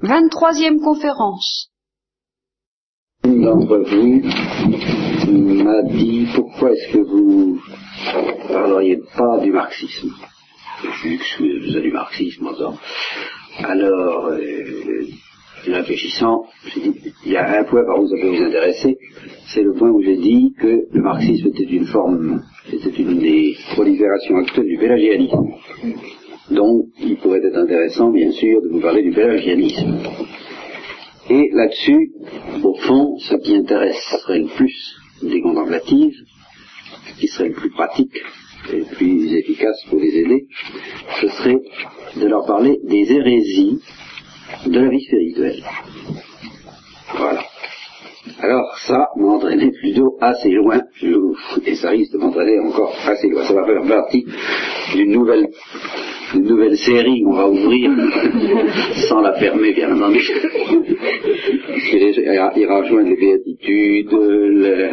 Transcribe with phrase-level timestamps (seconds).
[0.00, 1.70] Vingt-troisième conférence.
[3.24, 7.58] Une d'entre vous m'a dit pourquoi est-ce que vous
[8.46, 10.12] parleriez pas du marxisme?
[11.02, 12.46] Je suis du marxisme.
[13.64, 15.06] Alors, euh,
[15.66, 18.98] réfléchissant, j'ai dit, il y a un point par où ça peut vous intéresser,
[19.46, 23.56] c'est le point où j'ai dit que le marxisme était une forme, c'était une des
[23.72, 25.54] proliférations actuelles du pélagianisme.
[26.50, 29.98] Donc, il pourrait être intéressant, bien sûr, de vous parler du pélagianisme.
[31.28, 32.12] Et là-dessus,
[32.62, 36.14] au fond, ce qui intéresserait le plus des contemplatives,
[37.08, 38.16] ce qui serait le plus pratique
[38.72, 40.46] et le plus efficace pour les aider,
[41.20, 41.60] ce serait
[42.16, 43.80] de leur parler des hérésies
[44.66, 45.64] de la vie spirituelle.
[47.16, 47.44] Voilà.
[48.40, 50.80] Alors ça m'entraînait plutôt assez loin,
[51.64, 53.44] et ça risque de m'entraîner encore assez loin.
[53.44, 54.26] Ça va faire partie
[54.94, 55.48] d'une nouvelle,
[56.34, 57.90] nouvelle série qu'on va ouvrir,
[59.08, 60.20] sans la fermer bien entendu.
[62.56, 64.90] Il rejoindre les béatitudes, le...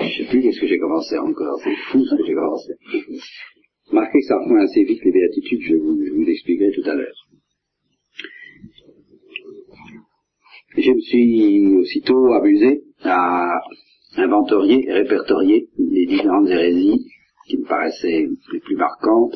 [0.00, 2.72] je sais plus qu'est-ce que j'ai commencé encore, c'est fou ce que j'ai commencé.
[3.90, 6.94] Marquez que ça rejoint assez vite les béatitudes, je vous, je vous l'expliquerai tout à
[6.94, 7.27] l'heure.
[10.80, 13.48] Je me suis aussitôt amusé à
[14.16, 17.06] inventorier et répertorier les différentes hérésies
[17.48, 19.34] qui me paraissaient les plus marquantes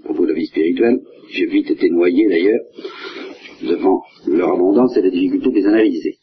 [0.00, 1.00] à propos de la vie spirituelle.
[1.30, 2.60] J'ai vite été noyé d'ailleurs
[3.62, 6.16] devant leur abondance et la difficulté de les analyser.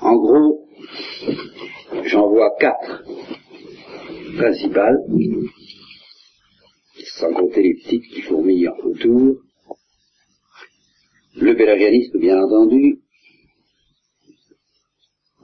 [0.00, 0.68] En gros,
[2.04, 3.04] j'en vois quatre
[4.36, 4.98] principales,
[7.04, 9.36] sans compter les petites qui fourmillent autour,
[11.38, 13.00] le pélagianisme, bien entendu,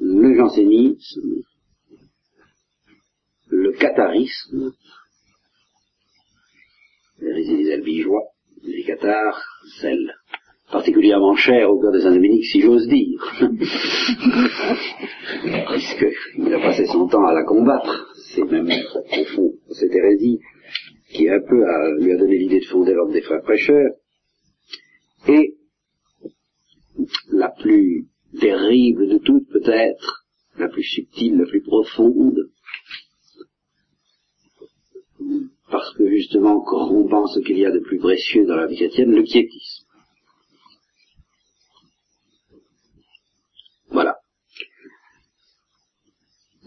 [0.01, 1.43] le jansénisme,
[3.49, 4.73] le catharisme,
[7.21, 8.23] l'hérésie des albigeois,
[8.63, 9.43] les cathars,
[9.81, 10.15] celle
[10.71, 13.21] particulièrement chère au cœur de Saint-Dominique, si j'ose dire,
[15.69, 20.41] puisqu'il a passé son temps à la combattre, c'est même, au fond, cette hérésie
[21.11, 21.63] qui un peu
[22.03, 23.91] lui a donné l'idée de fonder l'ordre des frères prêcheurs,
[25.29, 25.57] et
[27.31, 28.07] la plus
[28.39, 30.25] terrible de toutes peut-être,
[30.59, 32.51] la plus subtile, la plus profonde,
[35.71, 39.13] parce que justement corrompant ce qu'il y a de plus précieux dans la vie chrétienne,
[39.13, 39.87] le piétisme.
[43.91, 44.17] Voilà.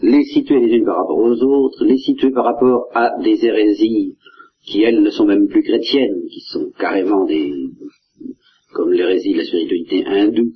[0.02, 4.16] Les situer les unes par rapport aux autres, les situer par rapport à des hérésies
[4.64, 7.52] qui, elles, ne sont même plus chrétiennes, qui sont carrément des,
[8.76, 10.52] comme l'hérésie de la spiritualité hindoue,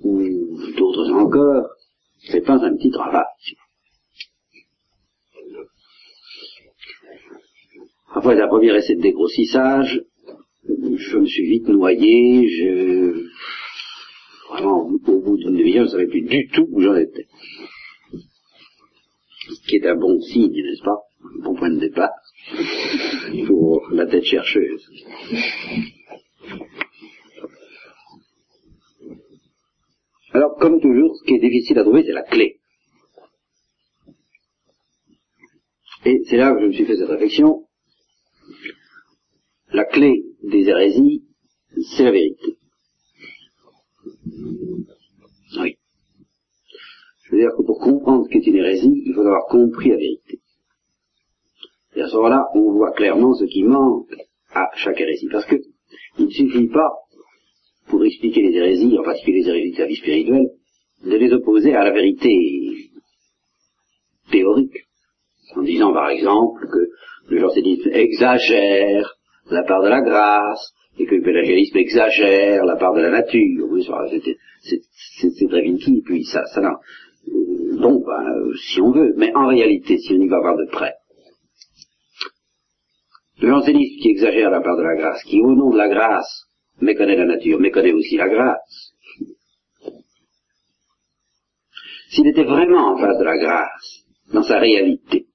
[0.00, 1.68] ou d'autres encore,
[2.28, 3.22] c'est pas un petit travail.
[8.16, 10.02] Après la première essai de dégrossissage,
[10.66, 13.28] je me suis vite noyé, je...
[14.50, 17.28] Vraiment, au bout d'une demi-heure, je ne savais plus du tout où j'en étais.
[18.10, 20.98] Ce qui est un bon signe, n'est-ce pas?
[21.22, 22.10] Un bon point de départ
[23.46, 24.90] pour la tête chercheuse.
[30.32, 32.58] Alors, comme toujours, ce qui est difficile à trouver, c'est la clé.
[36.04, 37.66] Et c'est là que je me suis fait cette réflexion.
[39.72, 41.24] La clé des hérésies,
[41.96, 42.58] c'est la vérité.
[45.56, 45.78] Oui.
[47.22, 49.96] Je veux dire que pour comprendre ce qu'est une hérésie, il faut avoir compris la
[49.96, 50.40] vérité.
[51.96, 54.14] Et à ce moment-là, on voit clairement ce qui manque
[54.52, 55.28] à chaque hérésie.
[55.30, 55.56] Parce que
[56.18, 56.90] il ne suffit pas,
[57.88, 60.48] pour expliquer les hérésies, en particulier les hérésies de la vie spirituelle,
[61.04, 62.30] de les opposer à la vérité
[64.30, 64.76] théorique.
[65.56, 66.88] En disant par exemple que
[67.30, 69.14] le jansénisme exagère
[69.50, 73.66] la part de la grâce, et que le pélagianisme exagère la part de la nature.
[73.70, 73.86] Oui,
[74.62, 76.78] c'est très vinci, puis ça, ça n'a.
[77.80, 80.94] Bon, ben, si on veut, mais en réalité, si on y va voir de près,
[83.40, 86.46] le jansénisme qui exagère la part de la grâce, qui au nom de la grâce
[86.80, 88.94] méconnaît la nature, méconnaît aussi la grâce.
[92.10, 95.26] S'il était vraiment en face de la grâce, dans sa réalité,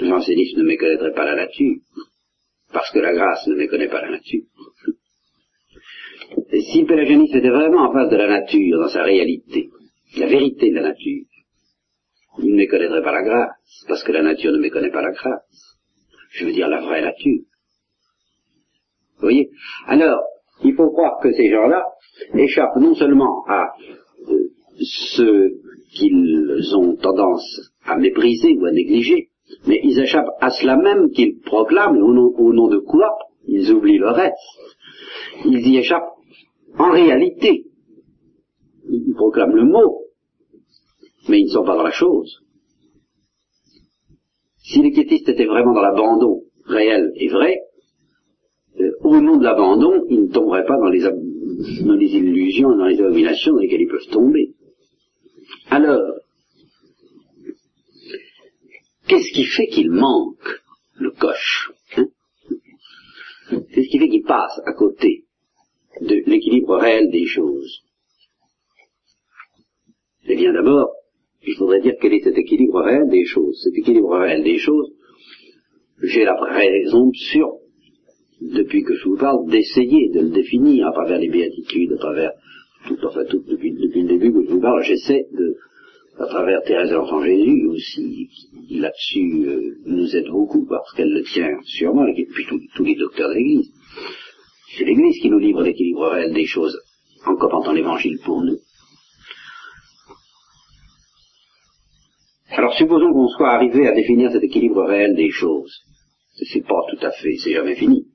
[0.00, 1.76] le jansénisme ne méconnaîtrait pas la nature,
[2.72, 4.44] parce que la grâce ne méconnaît pas la nature.
[6.50, 9.70] Et si le était vraiment en face de la nature, dans sa réalité,
[10.16, 11.24] la vérité de la nature,
[12.40, 15.77] il ne méconnaîtrait pas la grâce, parce que la nature ne méconnaît pas la grâce
[16.30, 17.42] je veux dire la vraie nature.
[19.16, 19.50] Vous voyez?
[19.86, 20.20] Alors,
[20.64, 21.84] il faut croire que ces gens-là
[22.34, 23.72] échappent non seulement à
[24.28, 24.48] euh,
[24.80, 25.50] ce
[25.92, 29.30] qu'ils ont tendance à mépriser ou à négliger,
[29.66, 33.08] Mais ils échappent à cela même qu'ils proclament, au nom, au nom de quoi?
[33.46, 34.36] Ils oublient le reste.
[35.44, 36.12] Ils y échappent
[36.78, 37.64] en réalité.
[38.90, 40.02] Ils proclament le mot,
[41.28, 42.42] mais ils ne sont pas dans la chose.
[44.68, 47.58] Si les quiétistes étaient vraiment dans l'abandon réel et vrai,
[48.78, 52.76] euh, au nom de l'abandon, ils ne tomberaient pas dans les, dans les illusions et
[52.76, 54.52] dans les abominations dans lesquelles ils peuvent tomber.
[55.70, 56.02] Alors,
[59.06, 60.60] qu'est-ce qui fait qu'il manque
[60.96, 62.08] le coche hein?
[63.50, 65.24] Qu'est-ce qui fait qu'il passe à côté
[66.02, 67.84] de l'équilibre réel des choses
[70.26, 70.90] Eh bien d'abord,
[71.48, 73.58] il faudrait dire quel est cet équilibre réel des choses.
[73.64, 74.92] Cet équilibre réel des choses,
[76.02, 77.48] j'ai la présomption,
[78.40, 82.32] depuis que je vous parle, d'essayer de le définir à travers les béatitudes, à travers
[82.86, 85.56] tout, enfin tout, depuis, le début que je vous parle, j'essaie de,
[86.18, 88.28] à travers Thérèse de l'Enfant Jésus aussi,
[88.70, 92.44] là-dessus euh, nous aide beaucoup parce qu'elle le tient sûrement, et puis
[92.76, 93.72] tous les docteurs de l'Église.
[94.76, 96.78] C'est l'Église qui nous livre l'équilibre réel des choses
[97.26, 98.58] en commentant l'Évangile pour nous.
[102.50, 105.82] Alors supposons qu'on soit arrivé à définir cet équilibre réel des choses.
[106.50, 108.06] C'est pas tout à fait, c'est jamais fini.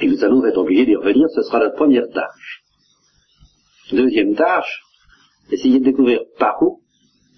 [0.00, 2.62] Et nous allons être obligés d'y revenir, ce sera notre première tâche.
[3.92, 4.82] Deuxième tâche,
[5.50, 6.80] essayer de découvrir par où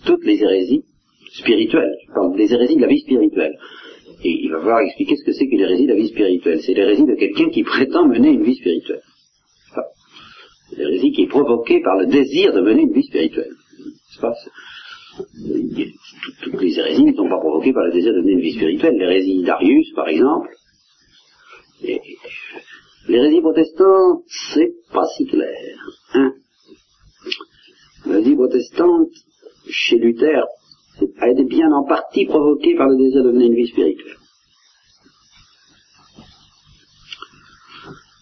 [0.04, 0.84] toutes les hérésies
[1.32, 1.94] spirituelles,
[2.36, 3.58] les hérésies de la vie spirituelle.
[4.24, 6.60] Et il va falloir expliquer ce que c'est que l'hérésie de la vie spirituelle.
[6.62, 9.02] C'est l'hérésie de quelqu'un qui prétend mener une vie spirituelle.
[10.76, 13.52] l'hérésie qui est provoquée par le désir de mener une vie spirituelle.
[16.42, 18.96] Toutes les hérésies ne sont pas provoquées par le désir de mener une vie spirituelle.
[18.96, 20.48] L'hérésie d'Arius, par exemple,
[23.08, 24.22] l'hérésie protestante,
[24.54, 25.76] c'est pas si clair.
[26.14, 26.32] Hein
[28.06, 29.10] L'hérésie protestante,
[29.68, 30.44] chez Luther,
[31.20, 34.16] a été bien en partie provoquée par le désir de mener une vie spirituelle.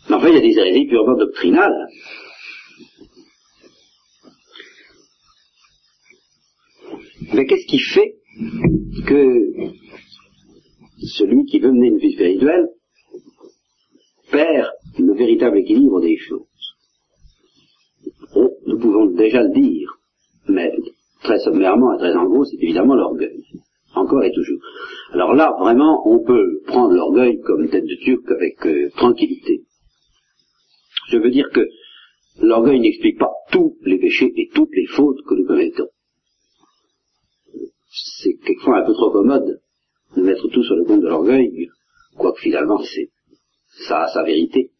[0.09, 1.89] Mais enfin, il y a des hérésies purement doctrinales.
[7.33, 8.17] Mais qu'est-ce qui fait
[9.07, 9.53] que
[11.17, 12.69] celui qui veut mener une vie spirituelle
[14.31, 14.69] perd
[14.99, 16.47] le véritable équilibre des choses?
[18.35, 19.99] Oh, Nous pouvons déjà le dire,
[20.49, 20.73] mais
[21.23, 23.45] très sommairement et très en gros, c'est évidemment l'orgueil.
[23.95, 24.61] Encore et toujours.
[25.12, 29.62] Alors là, vraiment, on peut prendre l'orgueil comme tête de turc avec euh, tranquillité.
[31.09, 31.67] Je veux dire que
[32.41, 35.89] l'orgueil n'explique pas tous les péchés et toutes les fautes que nous commettons
[37.97, 39.61] c'est quelquefois un peu trop commode
[40.17, 41.69] de mettre tout sur le compte de l'orgueil,
[42.17, 43.11] quoique finalement c'est
[43.89, 44.71] ça a sa vérité.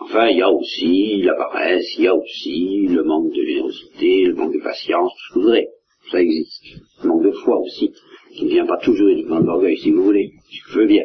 [0.00, 4.24] Enfin, il y a aussi la paresse, il y a aussi le manque de générosité,
[4.24, 5.68] le manque de patience, tout ce que vous voudrez.
[6.10, 6.62] Ça existe.
[7.02, 7.92] Le manque de foi aussi,
[8.34, 10.32] qui ne vient pas toujours uniquement de l'orgueil, si vous voulez.
[10.50, 11.04] Je veux bien.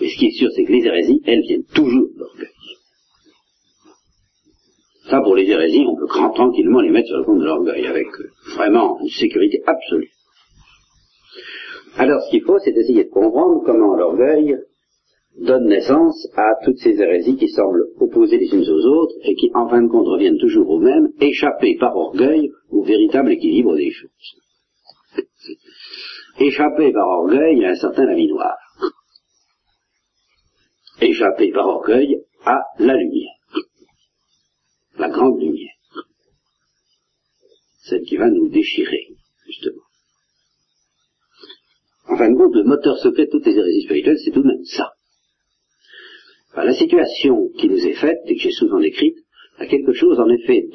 [0.00, 2.48] Mais ce qui est sûr, c'est que les hérésies, elles viennent toujours de l'orgueil.
[5.10, 8.06] Ça, pour les hérésies, on peut tranquillement les mettre sur le compte de l'orgueil, avec
[8.54, 10.10] vraiment une sécurité absolue.
[11.96, 14.56] Alors ce qu'il faut, c'est essayer de comprendre comment l'orgueil
[15.38, 19.50] donne naissance à toutes ces hérésies qui semblent opposées les unes aux autres et qui
[19.54, 23.90] en fin de compte reviennent toujours au même, échappées par orgueil au véritable équilibre des
[23.90, 24.10] choses.
[26.38, 28.56] Échappées par orgueil à un certain avis noir.
[31.00, 33.34] Échappées par orgueil à la lumière.
[34.98, 35.74] La grande lumière.
[37.82, 39.08] Celle qui va nous déchirer.
[42.08, 44.48] En fin de compte, le moteur secret de toutes les hérésies spirituelles, c'est tout de
[44.48, 44.92] même ça.
[46.56, 49.16] la situation qui nous est faite, et que j'ai souvent décrite,
[49.58, 50.66] a quelque chose en effet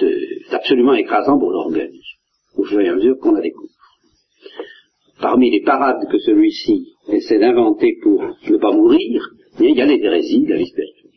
[0.49, 2.01] d'absolument écrasant pour l'orgueil,
[2.55, 3.73] au fur et à mesure qu'on la découvre.
[5.21, 10.01] Parmi les parades que celui-ci essaie d'inventer pour ne pas mourir, il y a les
[10.01, 11.11] hérésies de la vie spirituelle.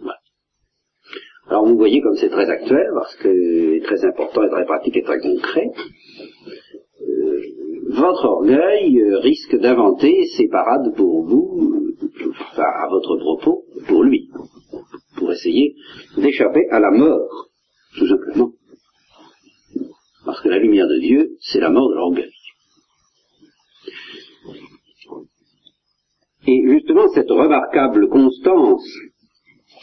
[0.00, 0.18] Voilà.
[1.48, 5.02] Alors vous voyez comme c'est très actuel, parce que très important et très pratique et
[5.02, 5.70] très concret
[7.94, 11.94] votre orgueil euh, risque d'inventer ces parades pour vous,
[12.30, 14.30] enfin, à votre propos, pour lui,
[15.16, 15.74] pour essayer
[16.16, 17.48] d'échapper à la mort,
[17.96, 18.50] tout simplement.
[20.24, 22.30] Parce que la lumière de Dieu, c'est la mort de l'orgueil.
[26.46, 28.86] Et justement, cette remarquable constance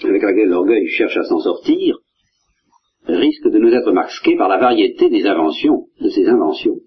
[0.04, 1.98] avec laquelle l'orgueil cherche à s'en sortir,
[3.06, 6.78] risque de nous être masquée par la variété des inventions, de ses inventions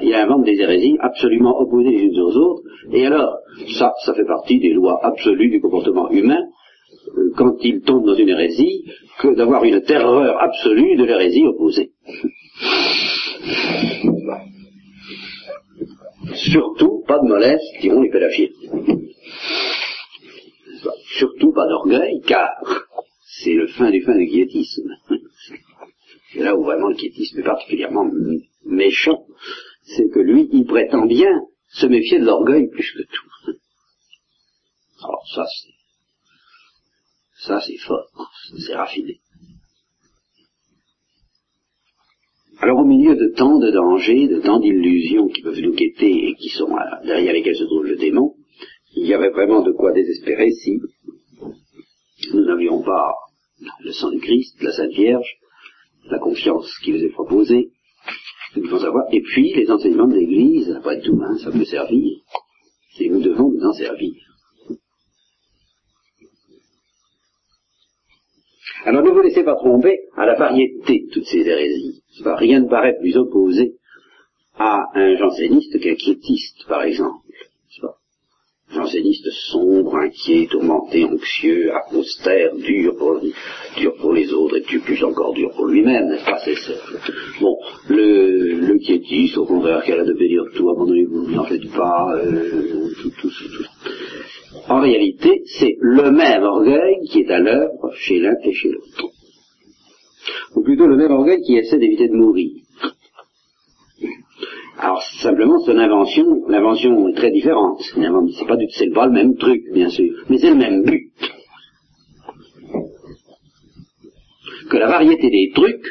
[0.00, 2.62] il invente des hérésies absolument opposées les unes aux autres,
[2.92, 3.38] et alors,
[3.78, 6.42] ça, ça fait partie des lois absolues du comportement humain,
[7.16, 8.84] euh, quand il tombe dans une hérésie,
[9.18, 11.90] que d'avoir une terreur absolue de l'hérésie opposée.
[16.34, 18.52] Surtout pas de mollesse, diront les pédophiles.
[21.18, 22.48] Surtout pas d'orgueil, car
[23.24, 24.90] c'est le fin du fin du quiétisme.
[26.32, 28.08] C'est là où vraiment le quiétisme est particulièrement
[28.64, 29.24] méchant.
[29.82, 33.52] C'est que lui, il prétend bien se méfier de l'orgueil plus que tout.
[35.02, 35.72] Alors ça, c'est
[37.46, 39.20] ça, c'est fort, c'est raffiné.
[42.58, 46.36] Alors au milieu de tant de dangers, de tant d'illusions qui peuvent nous guetter et
[46.36, 46.68] qui sont
[47.04, 48.36] derrière lesquelles se trouve le démon,
[48.94, 50.78] il y avait vraiment de quoi désespérer si
[52.32, 53.12] nous n'avions pas
[53.80, 55.38] le sang du Christ, la Sainte Vierge,
[56.04, 57.72] la confiance qui nous est proposée,
[58.56, 62.18] nous devons avoir, et puis les enseignements de l'Église, après tout, hein, ça peut servir,
[62.98, 64.14] et nous devons nous en servir.
[68.84, 72.02] Alors ne vous laissez pas tromper à la variété de toutes ces hérésies.
[72.24, 73.76] Rien ne paraît plus opposé
[74.58, 77.22] à un janséniste qu'un quiétiste, par exemple.
[78.74, 85.66] Janséniste sombre, inquiet, tourmenté, anxieux, austère, dur pour, les autres et plus encore dur pour
[85.66, 86.54] lui-même, n'est-ce pas C'est
[87.40, 87.54] Bon,
[88.82, 93.30] quiétiste, au contraire, qui a de bénir tout, abandonnez-vous, n'en faites pas, euh, tout, tout,
[93.30, 93.64] tout,
[94.68, 99.10] En réalité, c'est le même orgueil qui est à l'œuvre chez l'un et chez l'autre.
[100.54, 102.50] Ou plutôt le même orgueil qui essaie d'éviter de mourir.
[104.78, 107.80] Alors simplement, son invention, l'invention est très différente.
[107.82, 111.10] C'est pas, du, c'est pas le même truc, bien sûr, mais c'est le même but.
[114.68, 115.86] Que la variété des trucs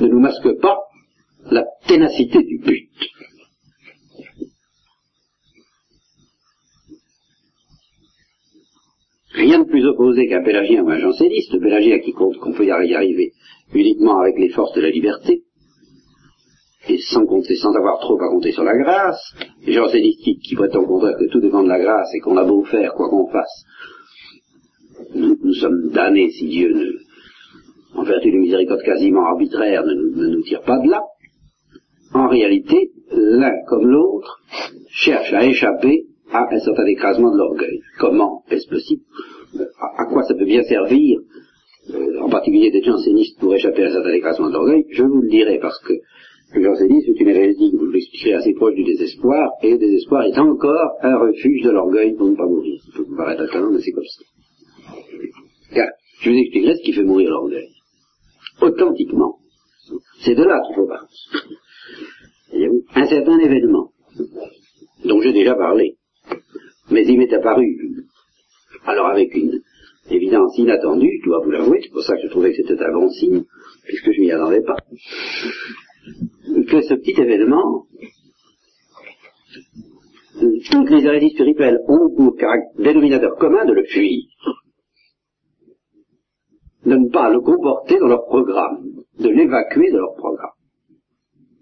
[0.00, 0.78] ne nous masque pas
[1.50, 2.90] la ténacité du but.
[9.32, 12.70] Rien de plus opposé qu'un pélagien ou un janséniste, pélagien qui compte qu'on peut y
[12.70, 13.32] arriver
[13.72, 15.44] uniquement avec les forces de la liberté,
[16.88, 19.20] et sans compter, sans avoir trop à compter sur la grâce,
[19.64, 22.36] les gens sédistiques qui prétendent au contraire que tout dépend de la grâce et qu'on
[22.36, 23.64] a beau faire quoi qu'on fasse,
[25.14, 30.62] nous, sommes damnés si Dieu ne, en vertu d'une miséricorde quasiment arbitraire, ne, nous tire
[30.62, 31.00] pas de là.
[32.12, 34.40] En réalité, l'un comme l'autre
[34.88, 37.80] cherche à échapper à un certain écrasement de l'orgueil.
[37.98, 39.02] Comment est-ce possible
[39.98, 41.20] à, quoi ça peut bien servir,
[41.92, 44.84] euh, en particulier des jansénistes pour échapper à un certain écrasement de l'orgueil?
[44.90, 45.94] Je vous le dirai parce que
[46.54, 50.38] le jansénisme c'est une hérésie, vous l'expliquerez assez proche du désespoir, et le désespoir est
[50.38, 52.80] encore un refuge de l'orgueil pour ne pas mourir.
[52.84, 54.22] Ça peut vous paraître étonnant, mais c'est comme ça.
[55.74, 55.88] Car,
[56.20, 57.68] je vous expliquerai ce qui fait mourir l'orgueil.
[58.60, 59.36] Authentiquement.
[60.20, 61.08] C'est de là qu'il faut parler.
[62.94, 63.92] Un certain événement,
[65.04, 65.96] dont j'ai déjà parlé,
[66.90, 67.78] mais il m'est apparu,
[68.84, 69.62] alors avec une
[70.10, 72.92] évidence inattendue, je dois vous l'avouer, c'est pour ça que je trouvais que c'était un
[72.92, 73.44] bon signe,
[73.84, 74.76] puisque je m'y attendais pas
[76.68, 77.86] que ce petit événement,
[80.70, 82.36] toutes les hérésies spirituelles ont pour
[82.78, 84.24] dénominateur commun de le fuir,
[86.86, 88.84] de ne pas le comporter dans leur programme,
[89.18, 90.50] de l'évacuer de leur programme.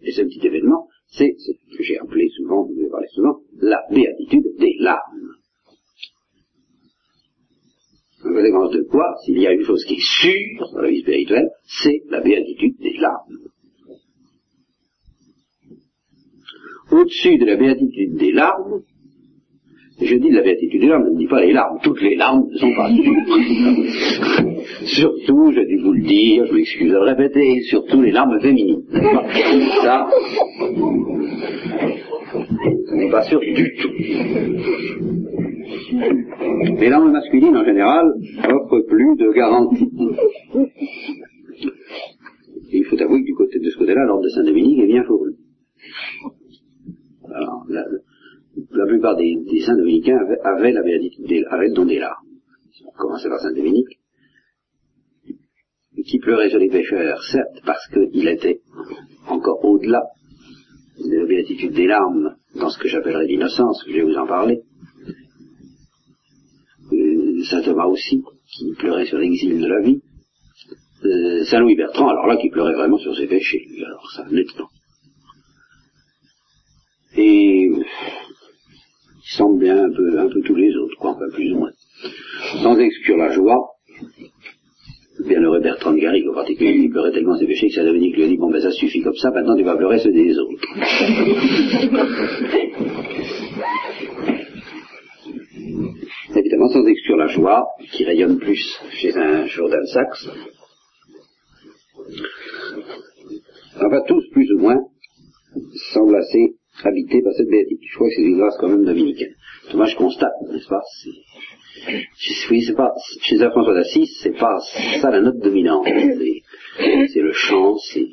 [0.03, 3.83] Et ce petit événement, c'est ce que j'ai appelé souvent, vous avez parlé souvent, la
[3.91, 5.35] béatitude des larmes.
[8.25, 11.01] En conséquence de quoi, s'il y a une chose qui est sûre dans la vie
[11.01, 11.51] spirituelle,
[11.83, 13.49] c'est la béatitude des larmes.
[16.91, 18.83] au-dessus de la béatitude des larmes,
[20.01, 22.47] je dis la béatitude des larmes, je ne dis pas les larmes, toutes les larmes
[22.51, 22.89] ne sont pas
[24.85, 28.83] surtout, j'ai dû vous le dire, je m'excuse de le répéter, surtout les larmes féminines.
[29.83, 30.09] Ça,
[32.33, 33.91] ce n'est pas sûr du tout.
[36.79, 38.07] Les larmes masculines, en général,
[38.49, 39.91] n'offrent plus de garantie.
[42.73, 45.35] il faut avouer que du côté, de ce côté-là, l'ordre de Saint-Dominique est bien fourni.
[47.35, 47.85] Alors, la,
[48.71, 52.27] la plupart des, saints dominicains avaient, la béatitude, avaient le don des larmes.
[52.87, 53.99] On commençait par Saint Dominique,
[56.07, 58.61] qui pleurait sur les pécheurs, certes, parce qu'il était
[59.27, 60.03] encore au-delà
[60.99, 64.63] de la béatitude des larmes dans ce que j'appellerais l'innocence, je vais vous en parler.
[66.93, 68.23] Euh, saint Thomas aussi,
[68.57, 70.01] qui pleurait sur l'exil de la vie.
[71.05, 74.69] Euh, Saint Louis Bertrand, alors là, qui pleurait vraiment sur ses péchés, alors ça, nettement
[77.19, 77.71] et
[79.31, 81.73] il semble bien un peu, un peu tous les autres, quoi, enfin plus ou moins.
[82.63, 83.73] Sans exclure la joie,
[85.27, 88.25] bienheureux Bertrand de Garrigue en particulier, il pleurait tellement ses péchés que ça Dominique lui
[88.25, 90.63] a dit, bon ben ça suffit comme ça, maintenant tu vas pleurer ceux des autres.
[96.37, 98.61] Évidemment, sans exclure la joie, qui rayonne plus
[98.93, 100.29] chez un Jourdain Saxe.
[103.77, 104.77] Enfin, tous, plus ou moins,
[105.93, 107.89] semblent assez habité par cette béatitude.
[107.89, 109.35] Je crois que c'est une grâce quand même dominicaine.
[109.75, 110.83] Moi, je constate, n'est-ce pas?
[112.51, 112.93] Oui, c'est pas
[113.23, 114.59] chez Saint François d'Assise, c'est pas
[115.01, 115.87] ça la note dominante.
[115.87, 118.05] C'est le chant, c'est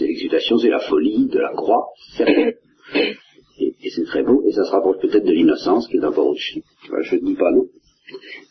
[0.00, 1.88] l'exultation, c'est la folie de la croix,
[2.18, 6.28] et, et c'est très beau, et ça se rapproche peut-être de l'innocence qui est encore
[6.28, 6.62] au-dessus.
[7.02, 7.66] je ne dis pas non.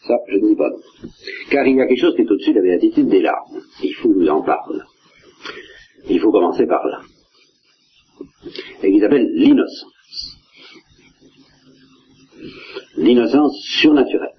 [0.08, 1.10] Ça, je ne dis pas non.
[1.50, 3.62] Car il y a quelque chose qui est au-dessus de la béatitude des larmes.
[3.84, 4.80] Il faut nous en parler.
[6.08, 7.02] Il faut commencer par là.
[8.84, 9.86] Et qui s'appelle l'innocence.
[12.98, 14.36] L'innocence surnaturelle.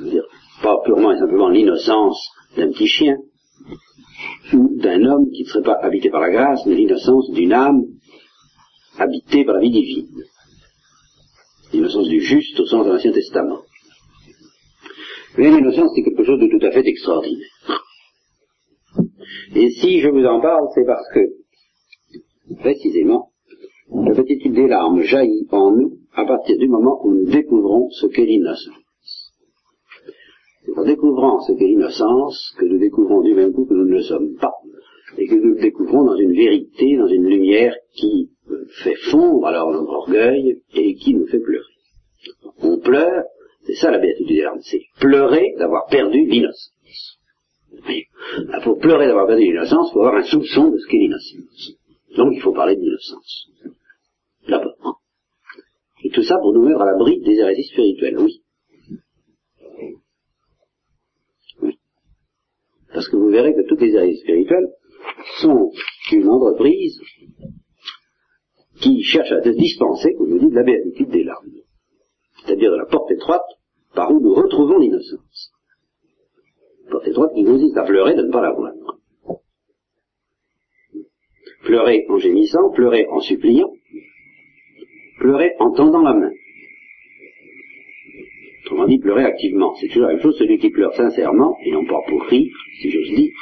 [0.00, 0.24] Dire,
[0.62, 3.16] pas purement et simplement l'innocence d'un petit chien
[4.52, 7.84] ou d'un homme qui ne serait pas habité par la grâce, mais l'innocence d'une âme
[8.98, 10.24] habitée par la vie divine.
[11.72, 13.62] L'innocence du juste au sens de l'Ancien Testament.
[15.36, 17.84] Mais l'innocence, c'est quelque chose de tout à fait extraordinaire.
[19.54, 21.20] Et si je vous en parle, c'est parce que,
[22.56, 23.30] précisément,
[23.90, 28.06] la petite des larmes jaillit en nous à partir du moment où nous découvrons ce
[28.06, 29.32] qu'est l'innocence.
[30.64, 33.92] C'est en découvrant ce qu'est l'innocence que nous découvrons du même coup que nous ne
[33.92, 34.52] le sommes pas,
[35.16, 38.30] et que nous le découvrons dans une vérité, dans une lumière qui
[38.82, 41.64] fait fondre alors notre orgueil et qui nous fait pleurer.
[42.62, 43.24] On pleure,
[43.64, 47.18] c'est ça la béatitude des larmes, c'est pleurer d'avoir perdu l'innocence.
[48.64, 51.78] Pour pleurer d'avoir perdu l'innocence, il faut avoir un soupçon de ce qu'est l'innocence.
[52.16, 53.50] Donc il faut parler de l'innocence.
[54.48, 54.76] D'abord.
[54.82, 54.94] Hein.
[56.04, 58.42] Et tout ça pour nous mettre à l'abri des hérésies spirituelles, oui.
[61.62, 61.78] oui.
[62.92, 64.68] Parce que vous verrez que toutes les hérésies spirituelles
[65.40, 65.70] sont
[66.12, 67.00] une entreprise
[68.80, 71.50] qui cherche à se dispenser, comme vous dit, de la béatitude des larmes.
[72.44, 73.42] C'est-à-dire de la porte étroite
[73.94, 75.52] par où nous retrouvons l'innocence.
[76.90, 78.72] Porte étroite qui consiste à pleurer de ne pas la voir.
[81.68, 83.70] Pleurer en gémissant, pleurer en suppliant,
[85.18, 86.32] pleurer en tendant la main.
[88.64, 89.74] Autrement dit, pleurer activement.
[89.74, 92.90] C'est toujours la même chose, celui qui pleure sincèrement, et non pas pour rire, si
[92.90, 93.34] j'ose dire.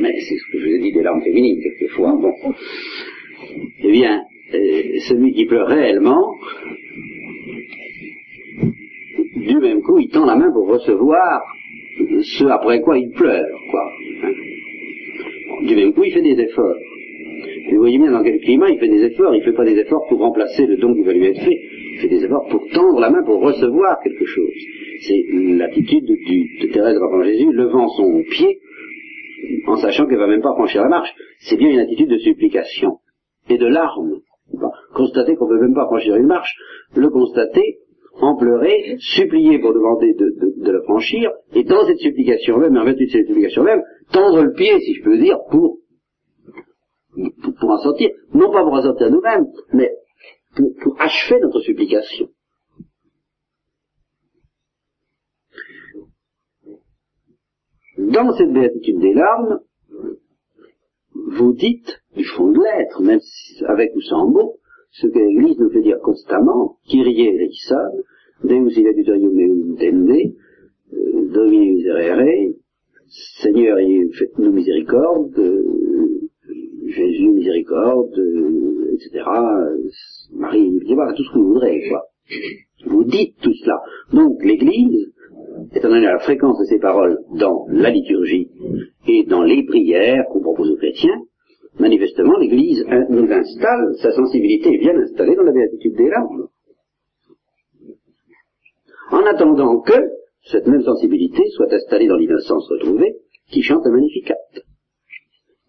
[0.00, 2.12] Mais c'est ce que je vous ai dit des larmes féminines, quelquefois.
[2.12, 2.54] Bon.
[3.82, 4.22] Eh bien,
[4.54, 6.36] euh, celui qui pleure réellement,
[9.34, 11.42] du même coup, il tend la main pour recevoir
[12.22, 13.90] ce après quoi il pleure, quoi.
[14.22, 14.32] Hein.
[15.66, 16.76] Du même coup, il fait des efforts.
[17.70, 19.34] Vous voyez bien dans quel climat il fait des efforts.
[19.34, 21.58] Il ne fait pas des efforts pour remplacer le don qui va lui être fait.
[21.94, 24.50] Il fait des efforts pour tendre la main pour recevoir quelque chose.
[25.06, 25.24] C'est
[25.58, 28.60] l'attitude de Thérèse de Jésus, levant son pied
[29.66, 31.10] en sachant qu'elle ne va même pas franchir la marche.
[31.40, 32.98] C'est bien une attitude de supplication
[33.48, 34.20] et de larmes.
[34.94, 36.54] Constater qu'on ne peut même pas franchir une marche,
[36.94, 37.78] le constater,
[38.20, 42.84] en pleurer, supplier pour demander de, de, la franchir, et dans cette supplication même, en
[42.84, 45.78] vertu de cette supplication même, tendre le pied, si je peux dire, pour,
[47.14, 49.92] pour, en sortir, non pas pour en sortir nous-mêmes, mais
[50.56, 52.28] pour, pour achever notre supplication.
[57.98, 59.60] Dans cette béatitude des larmes,
[61.14, 63.20] vous dites, du fond de l'être, même
[63.66, 64.56] avec ou sans mots,
[64.90, 68.02] ce que l'Église nous fait dire constamment, Kyrie eleison,
[68.44, 70.34] Deus iladitorium meum tende,
[70.92, 72.54] euh, Domine miserere,
[73.40, 73.78] Seigneur,
[74.18, 76.30] faites-nous miséricorde, euh,
[76.92, 79.24] Jésus miséricorde, euh, etc.
[80.34, 80.70] Marie,
[81.16, 82.02] tout ce que vous voudrez, quoi.
[82.86, 83.80] Vous dites tout cela.
[84.12, 85.12] Donc l'Église,
[85.74, 88.48] étant donné la fréquence de ces paroles dans la liturgie
[89.06, 91.20] et dans les prières qu'on propose aux chrétiens,
[91.78, 96.48] manifestement l'Église nous installe, sa sensibilité est bien installée dans la béatitude des larmes.
[99.10, 99.98] En attendant que
[100.44, 103.16] cette même sensibilité soit installée dans l'innocence retrouvée
[103.50, 104.36] qui chante le Magnificat.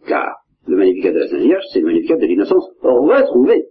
[0.08, 3.65] Car le Magnificat de la Sainte Vierge, c'est le Magnificat de l'innocence retrouvée.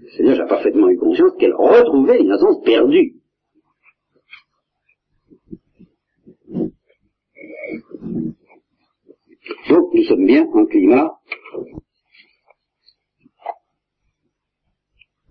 [0.00, 3.16] Le Seigneur a parfaitement eu conscience qu'elle retrouvait l'innocence perdue.
[9.68, 11.18] Donc nous sommes bien en climat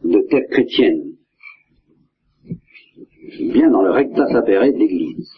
[0.03, 1.15] de terre chrétienne,
[3.39, 5.29] bien dans le recta sapere de l'Église.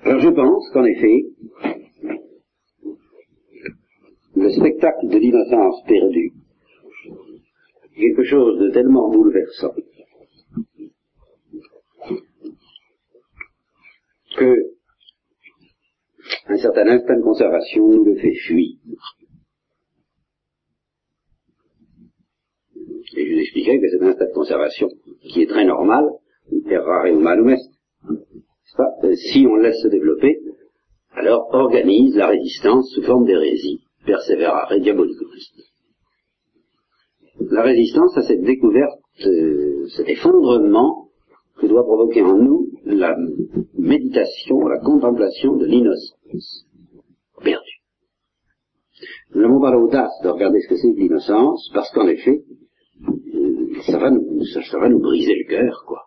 [0.00, 1.24] Alors je pense qu'en effet,
[4.36, 6.32] le spectacle de l'innocence perdue,
[7.96, 9.74] quelque chose de tellement bouleversant,
[14.36, 14.78] que
[16.46, 18.76] un certain instinct de conservation nous le fait fuir.
[23.16, 24.88] Et je vous expliquerai que cet instinct de conservation,
[25.22, 26.04] qui est très normal,
[26.70, 27.56] est rare ou malum
[29.14, 30.38] si on laisse se développer,
[31.12, 35.52] alors organise la résistance sous forme d'hérésie, persévérare diabolicus.
[37.40, 41.08] La résistance à cette découverte, euh, cet effondrement
[41.58, 43.16] que doit provoquer en nous la
[43.76, 46.66] méditation, la contemplation de l'innocence
[47.42, 47.82] perdue.
[49.34, 52.42] Nous n'avons pas l'audace de regarder ce que c'est que l'innocence, parce qu'en effet,
[53.34, 56.02] euh, ça va nous, ça va nous briser le cœur, quoi.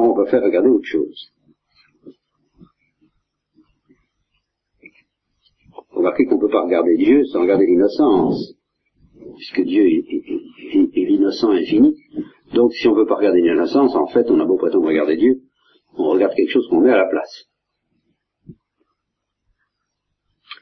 [0.00, 1.32] Alors on faire regarder autre chose.
[5.90, 8.54] Remarquez qu'on ne peut pas regarder Dieu sans regarder l'innocence,
[9.36, 11.96] puisque Dieu est, l'innocent infini.
[12.54, 15.16] Donc si on ne veut pas regarder l'innocence, en fait, on a beau prétendre regarder
[15.16, 15.42] Dieu,
[15.94, 17.44] on regarde quelque chose qu'on met à la place.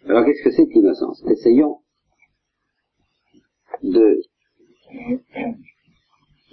[0.06, 1.22] Alors qu'est-ce que c'est que l'innocence?
[1.30, 1.78] Essayons
[3.84, 4.20] de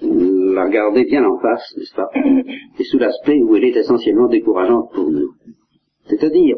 [0.06, 2.10] la regarder bien en face, n'est-ce pas
[2.80, 5.32] Et sous l'aspect où elle est essentiellement décourageante pour nous.
[6.08, 6.58] C'est-à-dire,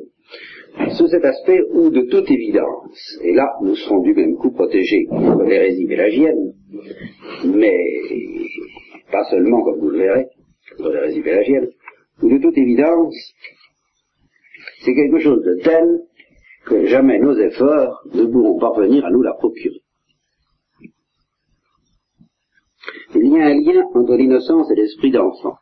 [0.98, 5.06] sous cet aspect où de toute évidence, et là nous serons du même coup protégés
[5.06, 6.54] contre l'hérésie pélagienne,
[7.46, 7.78] mais
[9.12, 10.28] pas seulement comme vous le verrez,
[10.78, 11.68] contre l'hérésie pélagienne,
[12.22, 13.16] où de toute évidence,
[14.82, 16.02] c'est quelque chose de tel
[16.66, 19.82] que jamais nos efforts ne pourront parvenir à nous la procurer.
[23.28, 25.58] Il y a un lien entre l'innocence et l'esprit d'enfant.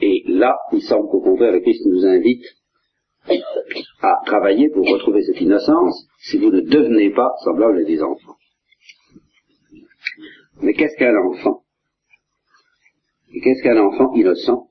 [0.00, 2.46] Et là, il semble qu'au contraire, le Christ nous invite
[4.00, 8.36] à travailler pour retrouver cette innocence si vous ne devenez pas semblables à des enfants.
[10.62, 11.64] Mais qu'est-ce qu'un enfant?
[13.34, 14.70] Et qu'est-ce qu'un enfant innocent?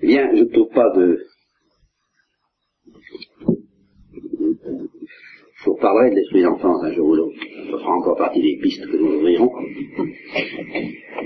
[0.00, 1.26] Eh bien, je ne trouve pas de,
[5.60, 7.36] je vous reparlerai de l'esprit d'enfance un jour ou l'autre.
[7.70, 9.50] Ça fera encore partie des pistes que nous ouvrirons.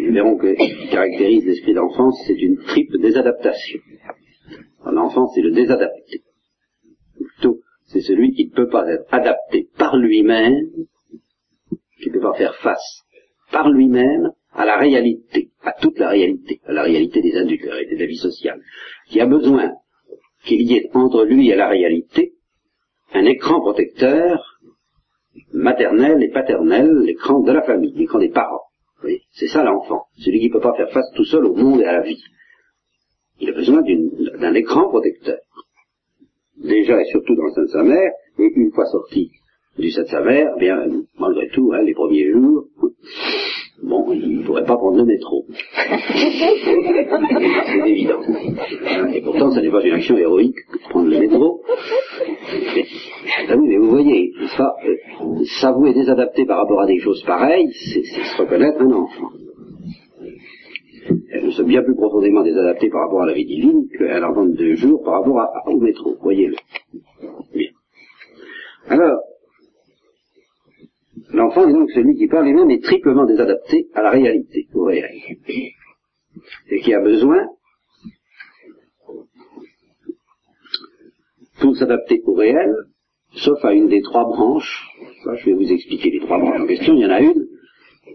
[0.01, 3.79] Nous verrons que ce qui caractérise l'esprit d'enfance, c'est une triple désadaptation.
[4.87, 6.23] L'enfant, c'est le désadapté.
[7.17, 10.69] Plutôt, c'est celui qui ne peut pas être adapté par lui-même,
[12.03, 13.05] qui ne peut pas faire face
[13.53, 17.69] par lui-même à la réalité, à toute la réalité, à la réalité des adultes, à
[17.69, 18.61] la réalité de la vie sociale,
[19.09, 19.71] qui a besoin
[20.45, 22.34] qu'il y ait entre lui et la réalité
[23.15, 24.59] un écran protecteur
[25.53, 28.63] maternel et paternel, l'écran de la famille, l'écran des parents.
[29.33, 31.85] C'est ça l'enfant, celui qui ne peut pas faire face tout seul au monde et
[31.85, 32.23] à la vie.
[33.41, 35.39] Il a besoin d'un écran protecteur.
[36.57, 39.31] Déjà et surtout dans le sein de sa mère, et une fois sorti
[39.79, 40.87] du sein de sa mère, eh bien,
[41.19, 42.69] malgré tout, hein, les premiers jours,
[43.85, 45.45] bon, il ne pourrait pas prendre le métro.
[47.75, 48.21] C'est évident.
[49.13, 51.61] Et pourtant, ça n'est pas une action héroïque que de prendre le métro.
[52.75, 52.85] Mais,
[53.49, 57.71] ah oui, mais vous voyez, ça, euh, s'avouer désadapté par rapport à des choses pareilles,
[57.73, 59.31] c'est se reconnaître un enfant.
[61.43, 64.57] Nous sommes bien plus profondément désadaptés par rapport à la vie divine qu'un enfant de
[64.57, 66.57] deux jours par rapport au métro, voyez-le.
[67.55, 67.71] Bien.
[68.89, 69.19] Alors,
[71.33, 75.11] L'enfant est donc celui qui par lui-même est triplement désadapté à la réalité, au réel.
[76.71, 77.47] Et qui a besoin,
[81.61, 82.75] pour s'adapter au réel,
[83.33, 84.87] sauf à une des trois branches,
[85.39, 87.47] je vais vous expliquer les trois branches en question, il y en a une,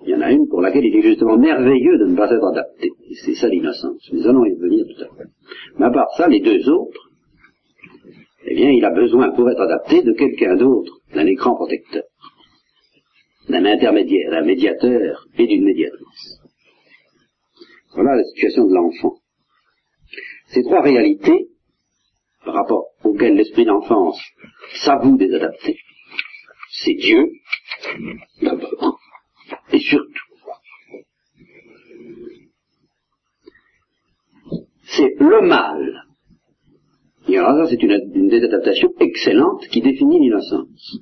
[0.04, 2.46] il y en a une pour laquelle il est justement merveilleux de ne pas être
[2.46, 2.92] adapté.
[3.26, 4.10] C'est ça l'innocence.
[4.14, 5.32] Nous allons y revenir tout à l'heure.
[5.78, 7.10] Mais à part ça, les deux autres,
[8.46, 12.04] eh bien, il a besoin pour être adapté de quelqu'un d'autre, d'un écran protecteur
[13.50, 16.40] d'un intermédiaire, d'un médiateur et d'une médiatrice.
[17.94, 19.18] Voilà la situation de l'enfant.
[20.48, 21.48] Ces trois réalités,
[22.46, 24.20] par rapport auxquelles l'esprit d'enfance
[24.84, 25.78] s'avoue désadapté,
[26.72, 27.32] c'est Dieu,
[28.42, 29.00] d'abord,
[29.74, 30.30] et surtout.
[34.84, 36.04] C'est le mal.
[37.28, 41.00] Et alors ça, c'est une désadaptation excellente qui définit l'innocence.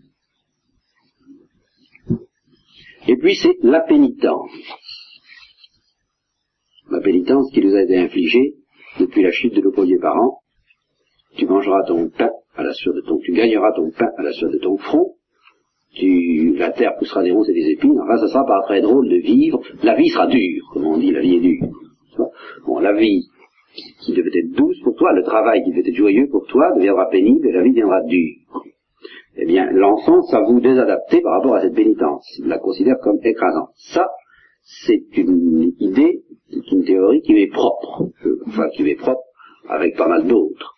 [3.07, 4.51] Et puis c'est la pénitence.
[6.91, 8.55] La pénitence qui nous a été infligée
[8.99, 10.39] depuis la chute de nos premiers parents.
[11.37, 14.31] Tu mangeras ton pain à la sueur de ton, tu gagneras ton pain à la
[14.33, 15.13] sueur de ton front.
[15.99, 17.99] La terre poussera des roses et des épines.
[17.99, 19.61] Enfin, ça sera pas très drôle de vivre.
[19.83, 21.69] La vie sera dure, comme on dit, la vie est dure.
[22.65, 23.23] Bon, la vie
[24.01, 27.09] qui devait être douce pour toi, le travail qui devait être joyeux pour toi deviendra
[27.09, 28.35] pénible et la vie deviendra dure
[29.37, 32.25] eh bien, l'enfant s'avoue désadapté par rapport à cette pénitence.
[32.39, 33.69] Il la considère comme écrasante.
[33.75, 34.07] Ça,
[34.63, 38.09] c'est une idée, c'est une théorie qui est propre,
[38.47, 39.21] enfin qui est propre
[39.69, 40.73] avec pas mal d'autres.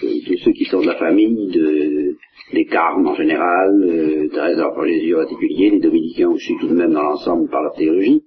[0.00, 2.16] Tous ceux qui sont de la famille de,
[2.52, 6.74] des Carmes en général, euh, Thérèse d'Enfant Jésus en particulier, les Dominicains aussi tout de
[6.74, 8.24] même dans l'ensemble par leur théologie,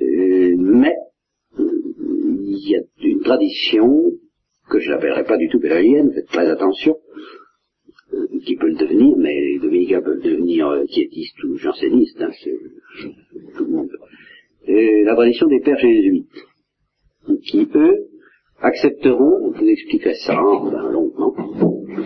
[0.00, 0.94] Euh, mais
[1.58, 3.86] il y a une tradition
[4.70, 7.09] que je n'appellerai pas du tout pélagienne, faites très attention, euh,
[8.44, 12.30] qui peut le devenir, mais les dominicains peuvent devenir euh, quiétistes ou jansénistes, hein,
[13.56, 13.90] tout le monde.
[14.66, 16.26] Et la tradition des pères jésuites,
[17.44, 18.06] qui eux
[18.60, 21.34] accepteront, je vous expliquerai ça hein, ben, longuement,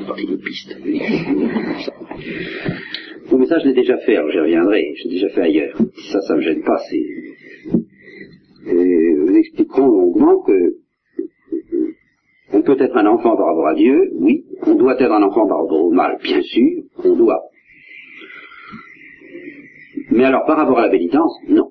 [0.07, 0.77] partie des pistes.
[3.31, 5.77] Bon, mais ça je l'ai déjà fait, alors j'y reviendrai, j'ai déjà fait ailleurs.
[6.12, 7.05] Ça, ça me gêne pas, c'est...
[8.66, 10.77] Et nous expliquerons longuement que
[12.53, 14.44] on peut être un enfant par rapport à Dieu, oui.
[14.66, 16.83] On doit être un enfant par rapport au mal, bien sûr.
[17.05, 17.42] On doit.
[20.11, 21.70] Mais alors, par rapport à la pénitence, non.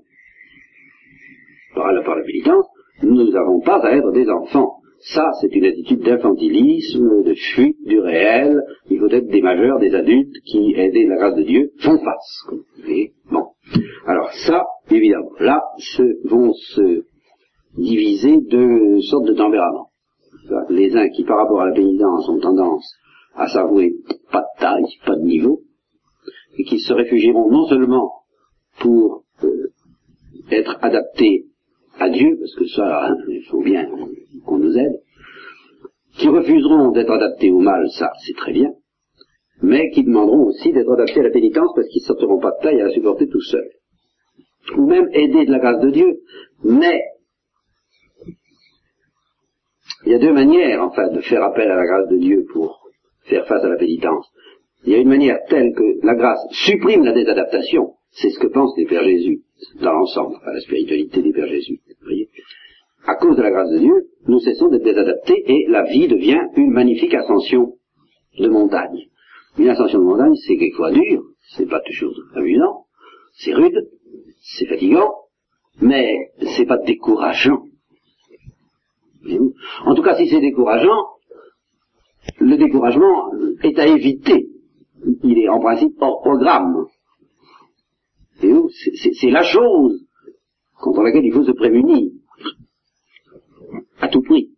[1.76, 2.66] Par rapport à la pénitence,
[3.02, 4.78] nous n'avons pas à être des enfants.
[5.00, 8.62] Ça, c'est une attitude d'infantilisme, de fuite du réel.
[8.90, 12.48] Il faut être des majeurs, des adultes qui, aidés la grâce de Dieu, font face.
[12.88, 13.48] Et, bon.
[14.06, 17.04] Alors ça, évidemment, là se, vont se
[17.78, 19.90] diviser deux sortes de tempéraments
[20.70, 22.96] les uns qui par rapport à la pénitence ont tendance
[23.36, 23.96] à s'avouer
[24.32, 25.62] pas de taille, pas de niveau,
[26.58, 28.12] et qui se réfugieront non seulement
[28.80, 29.72] pour euh,
[30.52, 31.46] être adaptés
[32.00, 33.88] à Dieu, parce que ça, il faut bien
[34.46, 35.00] qu'on nous aide,
[36.18, 38.72] qui refuseront d'être adaptés au mal, ça c'est très bien,
[39.62, 42.64] mais qui demanderont aussi d'être adaptés à la pénitence parce qu'ils ne sortiront pas de
[42.64, 43.70] taille à la supporter tout seuls.
[44.78, 46.20] Ou même aider de la grâce de Dieu,
[46.64, 47.00] mais
[50.06, 52.90] il y a deux manières, enfin, de faire appel à la grâce de Dieu pour
[53.26, 54.30] faire face à la pénitence.
[54.86, 57.94] Il y a une manière telle que la grâce supprime la désadaptation.
[58.12, 59.42] C'est ce que pensent les Pères Jésus
[59.82, 61.80] dans l'ensemble, à la spiritualité des Pères Jésus.
[62.02, 62.30] voyez
[63.06, 66.42] à cause de la grâce de Dieu, nous cessons d'être désadaptés et la vie devient
[66.56, 67.74] une magnifique ascension
[68.40, 69.08] de montagne.
[69.58, 71.22] Une ascension de montagne, c'est quelquefois dur,
[71.56, 72.86] c'est pas toujours amusant,
[73.34, 73.90] c'est rude,
[74.42, 75.14] c'est fatigant,
[75.82, 77.64] mais c'est pas décourageant.
[79.86, 81.08] En tout cas, si c'est décourageant,
[82.40, 83.32] le découragement
[83.64, 84.48] est à éviter.
[85.24, 86.86] Il est en principe hors programme.
[88.40, 90.06] C'est la chose
[90.80, 92.12] contre laquelle il faut se prémunir.
[94.00, 94.50] À tout prix.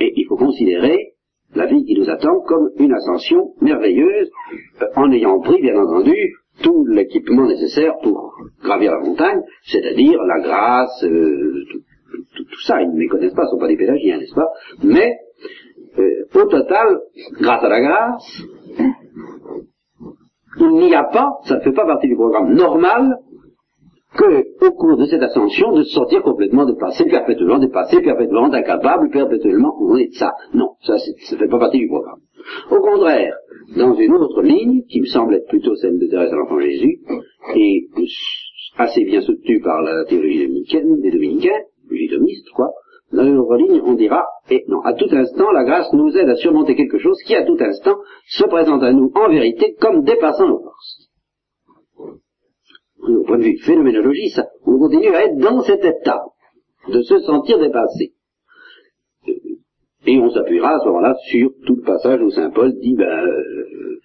[0.00, 1.12] Et il faut considérer
[1.54, 4.30] la vie qui nous attend comme une ascension merveilleuse,
[4.80, 6.16] euh, en ayant pris, bien entendu,
[6.62, 11.64] tout l'équipement nécessaire pour gravir la montagne, c'est-à-dire la grâce, euh,
[12.36, 14.48] tout ça, ils ne les connaissent pas, ce ne sont pas des pélagiens, n'est-ce pas?
[14.82, 15.16] Mais,
[15.98, 16.98] euh, au total,
[17.40, 18.42] grâce à la grâce,
[20.60, 23.18] il n'y a pas, ça ne fait pas partie du programme normal,
[24.16, 29.08] que, au cours de cette ascension, de se sortir complètement dépassé, perpétuellement dépassé, perpétuellement incapable,
[29.10, 30.32] perpétuellement, est de ça.
[30.54, 32.20] Non, ça ne fait pas partie du programme.
[32.70, 33.34] Au contraire,
[33.76, 37.00] dans une autre ligne, qui me semble être plutôt celle de Thérèse à l'enfant Jésus,
[37.56, 37.88] et
[38.76, 41.60] assez bien soutenue par la théorie dominicaine, des dominicains,
[41.92, 42.70] légitomiste, quoi,
[43.12, 46.28] dans une autre ligne, on dira, et non, à tout instant, la grâce nous aide
[46.28, 50.02] à surmonter quelque chose qui, à tout instant, se présente à nous en vérité comme
[50.02, 51.10] dépassant nos forces.
[53.02, 56.22] Au point de vue phénoménologie, ça, on continue à être dans cet état
[56.88, 58.14] de se sentir dépassé.
[60.06, 63.04] Et on s'appuiera à ce moment-là sur tout le passage où Saint Paul dit, ben,
[63.04, 64.00] euh,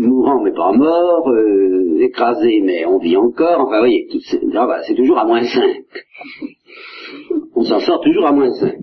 [0.00, 4.08] mourant mais pas mort, euh, écrasé mais on vit encore, enfin vous voyez,
[4.86, 5.84] c'est toujours à moins 5.
[7.54, 8.74] On s'en sort toujours à moins 5.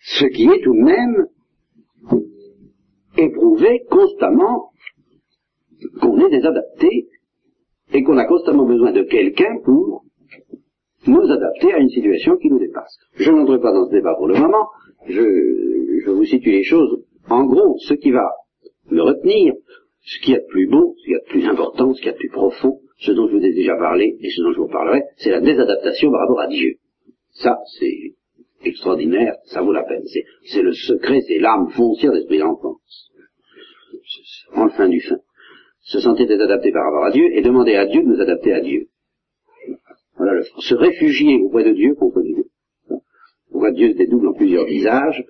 [0.00, 1.26] Ce qui est tout de même
[3.16, 4.70] éprouvé constamment
[6.00, 7.08] qu'on est désadapté
[7.92, 10.04] et qu'on a constamment besoin de quelqu'un pour
[11.06, 12.96] nous adapter à une situation qui nous dépasse.
[13.16, 14.68] Je n'entre pas dans ce débat pour le moment,
[15.06, 15.22] je,
[16.04, 17.02] je vous situe les choses.
[17.28, 18.28] En gros, ce qui va
[18.90, 19.54] me retenir
[20.02, 21.98] ce qu'il y a de plus beau, ce qu'il y a de plus important, ce
[21.98, 24.42] qu'il y a de plus profond, ce dont je vous ai déjà parlé et ce
[24.42, 26.74] dont je vous parlerai, c'est la désadaptation par rapport à Dieu.
[27.32, 28.14] Ça, c'est
[28.64, 30.02] extraordinaire, ça vaut la peine.
[30.46, 33.10] C'est le secret, c'est l'âme foncière d'esprit d'enfance.
[34.54, 35.18] En fin du fin.
[35.82, 38.60] Se sentir désadapté par rapport à Dieu et demander à Dieu de nous adapter à
[38.60, 38.88] Dieu.
[40.16, 42.44] Voilà le Se réfugier auprès de Dieu contre Dieu.
[42.90, 45.24] De Dieu se dédouble en plusieurs visages,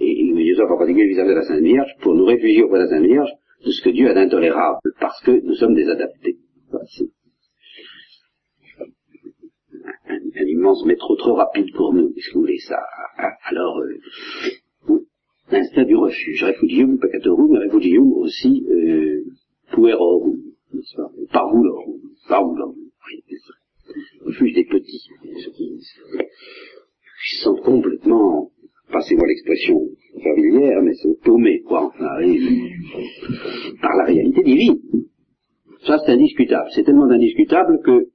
[0.00, 2.84] et Jésus en particulier le visage de la Sainte Vierge, pour nous réfugier auprès de
[2.84, 3.30] la Sainte Vierge
[3.64, 6.38] de ce que Dieu a d'intolérable, parce que nous sommes désadaptés.
[10.08, 12.80] un, immense métro trop rapide pour nous, si vous voulez ça.
[13.44, 15.04] Alors, euh,
[15.50, 19.22] l'instinct du refuge, refugium peccatorum, refugium aussi euh,
[19.72, 20.38] puerorum,
[20.72, 21.10] n'est-ce pas?
[21.32, 22.76] Parvulorum, parvulorum,
[24.24, 25.08] refuge des petits,
[25.44, 28.50] ceux qui se sentent complètement
[28.90, 29.80] passez-moi l'expression
[30.22, 32.08] familière, mais c'est paumé, quoi, enfin,
[33.80, 34.78] par la réalité divine.
[36.74, 38.06] C'est tellement indiscutable que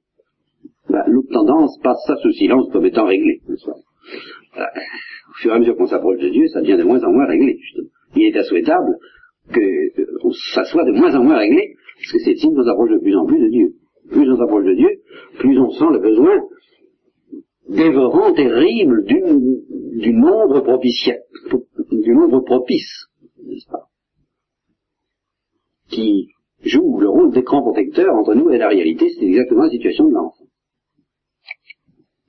[0.88, 3.40] bah, l'autre tendance passe ça sous silence comme étant réglé.
[3.48, 7.12] Euh, au fur et à mesure qu'on s'approche de Dieu, ça devient de moins en
[7.12, 7.58] moins réglé.
[7.60, 7.88] Justement.
[8.14, 8.96] Il est insouhaitable
[9.52, 12.90] que euh, ça soit de moins en moins réglé, parce que c'est signe qu'on s'approche
[12.90, 13.74] de plus en plus de Dieu.
[14.10, 14.90] Plus on s'approche de Dieu,
[15.38, 16.38] plus on sent le besoin
[17.68, 21.18] dévorant, terrible du nombre propitiaire,
[21.90, 23.06] du nombre propice,
[23.44, 23.88] n'est-ce pas?
[25.88, 26.28] Qui
[26.64, 30.14] joue le rôle d'écran protecteur entre nous et la réalité, c'est exactement la situation de
[30.14, 30.44] l'enfant.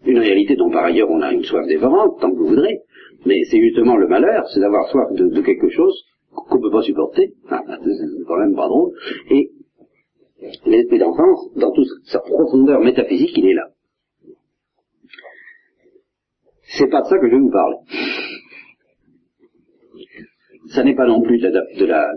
[0.06, 2.80] Une réalité dont par ailleurs on a une soif dévorante, tant que vous voudrez,
[3.26, 6.84] mais c'est justement le malheur, c'est d'avoir soif de, quelque chose qu'on ne peut pas
[6.84, 8.92] supporter, bah, c'est quand même pas drôle,
[9.32, 9.50] et
[10.66, 13.68] l'esprit d'enfance, dans toute sa profondeur métaphysique, il est là.
[16.78, 17.78] C'est pas de ça que je vais vous parler.
[20.68, 22.12] Ça n'est pas non plus de de la,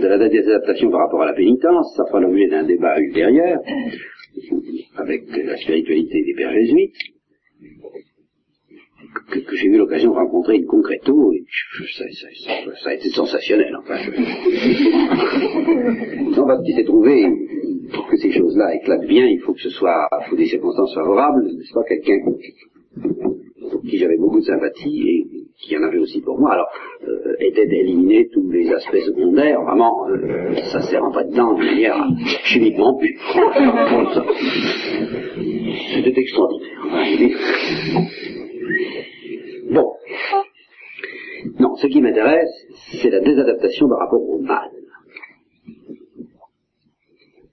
[0.00, 3.60] de la désadaptation par rapport à la pénitence, ça fera l'objet d'un débat ultérieur
[4.96, 6.96] avec la spiritualité des pères jésuites,
[9.30, 11.44] que, j'ai eu l'occasion de rencontrer une concreto, et
[11.96, 13.96] ça, a été sensationnel, enfin.
[16.36, 17.26] non, parce qu'il s'est trouvé,
[17.92, 20.94] pour que ces choses-là éclatent bien, il faut que ce soit, il faut des circonstances
[20.94, 22.18] favorables, n'est-ce pas, quelqu'un
[23.70, 25.26] pour qui j'avais beaucoup de sympathie et
[25.62, 26.52] qui en avait aussi pour moi.
[26.52, 26.68] Alors,
[27.06, 32.06] euh, était d'éliminer tous les aspects secondaires, vraiment, euh, ça s'est pas dedans de manière
[32.44, 33.20] chimiquement pure.
[35.94, 36.68] C'était extraordinaire.
[39.70, 39.92] Bon.
[41.58, 42.66] Non, ce qui m'intéresse,
[43.00, 44.70] c'est la désadaptation par rapport au mal,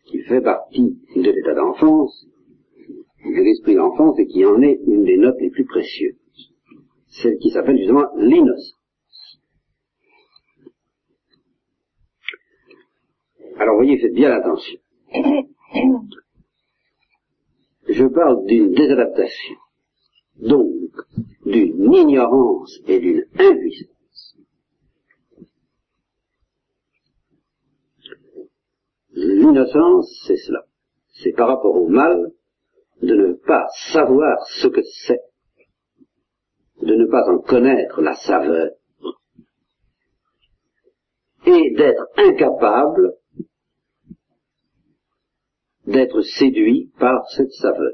[0.06, 2.28] qui fait partie de l'état d'enfance,
[3.26, 6.17] de l'esprit d'enfance et qui en est une des notes les plus précieuses,
[7.22, 8.76] celle qui s'appelle justement l'innocence.
[13.58, 14.80] Alors voyez, faites bien attention.
[17.90, 19.56] Je parle d'une désadaptation,
[20.36, 20.92] donc
[21.46, 24.38] d'une ignorance et d'une impuissance.
[29.14, 30.66] L'innocence, c'est cela.
[31.24, 32.32] C'est par rapport au mal
[33.02, 35.22] de ne pas savoir ce que c'est,
[36.82, 38.72] de ne pas en connaître la saveur,
[41.46, 43.13] et d'être incapable
[45.86, 47.94] d'être séduit par cette saveur.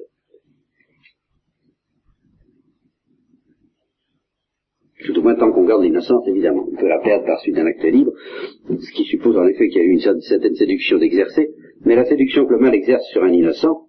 [5.05, 6.65] Tout au moins tant qu'on garde l'innocence, évidemment.
[6.71, 8.13] On peut la perdre par suite d'un acte libre,
[8.67, 11.49] ce qui suppose en effet qu'il y a eu une certaine séduction d'exercer,
[11.85, 13.85] mais la séduction que le mal exerce sur un innocent,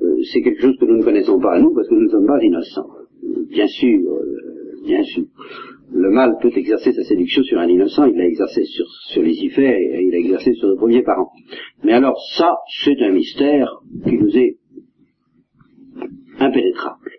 [0.00, 2.08] euh, c'est quelque chose que nous ne connaissons pas à nous parce que nous ne
[2.08, 2.88] sommes pas innocents.
[3.50, 5.24] Bien sûr, euh, bien sûr.
[5.92, 9.76] Le mal peut exercer sa séduction sur un innocent, il l'a exercé sur, sur ifères
[9.76, 11.30] et il l'a exercé sur nos premiers parents.
[11.84, 13.68] Mais alors ça, c'est un mystère
[14.04, 14.56] qui nous est
[16.38, 17.10] impénétrable.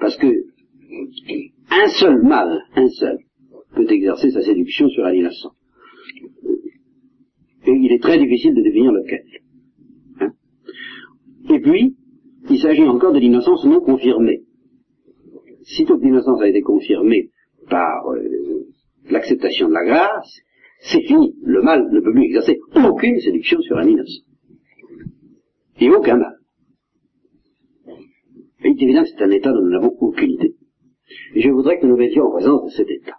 [0.00, 0.26] Parce que
[1.70, 3.18] un seul mal, un seul,
[3.74, 5.52] peut exercer sa séduction sur un innocent.
[7.66, 9.24] Et il est très difficile de définir lequel.
[11.50, 11.96] Et puis,
[12.50, 14.42] il s'agit encore de l'innocence non confirmée.
[15.68, 17.30] Sitôt que l'innocence a été confirmée
[17.68, 18.66] par euh,
[19.10, 20.40] l'acceptation de la grâce,
[20.80, 21.36] c'est fini.
[21.42, 24.22] Le mal ne peut plus exercer aucune séduction sur un innocent.
[25.80, 26.38] Et aucun mal.
[28.64, 30.54] Et il est évident que c'est un état dont nous n'avons aucune idée.
[31.34, 33.16] Et je voudrais que nous mettions en présence de cet état.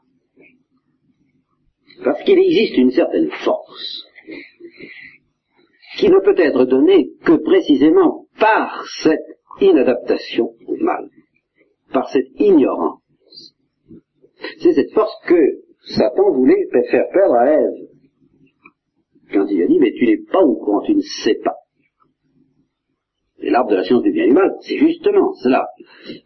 [2.03, 4.07] Parce qu'il existe une certaine force
[5.97, 9.19] qui ne peut être donné que précisément par cette
[9.61, 11.09] inadaptation au mal,
[11.91, 13.01] par cette ignorance.
[14.61, 15.35] C'est cette force que
[15.95, 17.87] Satan voulait faire perdre à Ève.
[19.33, 21.55] Quand il a dit, mais tu n'es pas au courant, tu ne sais pas.
[23.41, 25.67] Et l'arbre de la science du bien et du mal, c'est justement cela.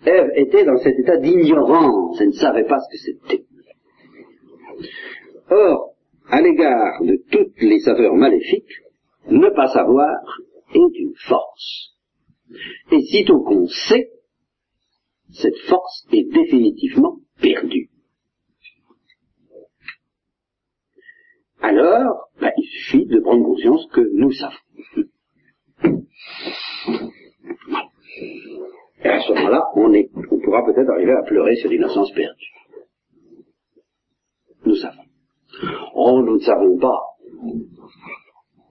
[0.05, 3.45] Ève était dans cet état d'ignorance, elle ne savait pas ce que c'était.
[5.49, 5.93] Or,
[6.29, 8.81] à l'égard de toutes les saveurs maléfiques,
[9.29, 10.17] ne pas savoir
[10.73, 11.95] est une force.
[12.91, 14.09] Et sitôt qu'on sait,
[15.33, 17.89] cette force est définitivement perdue.
[21.59, 24.53] Alors, ben, il suffit de prendre conscience que nous savons.
[29.03, 32.53] Et à ce moment-là, on, on pourra peut-être arriver à pleurer sur l'innocence perdue.
[34.65, 35.03] Nous savons.
[35.95, 36.99] Oh, nous ne savons pas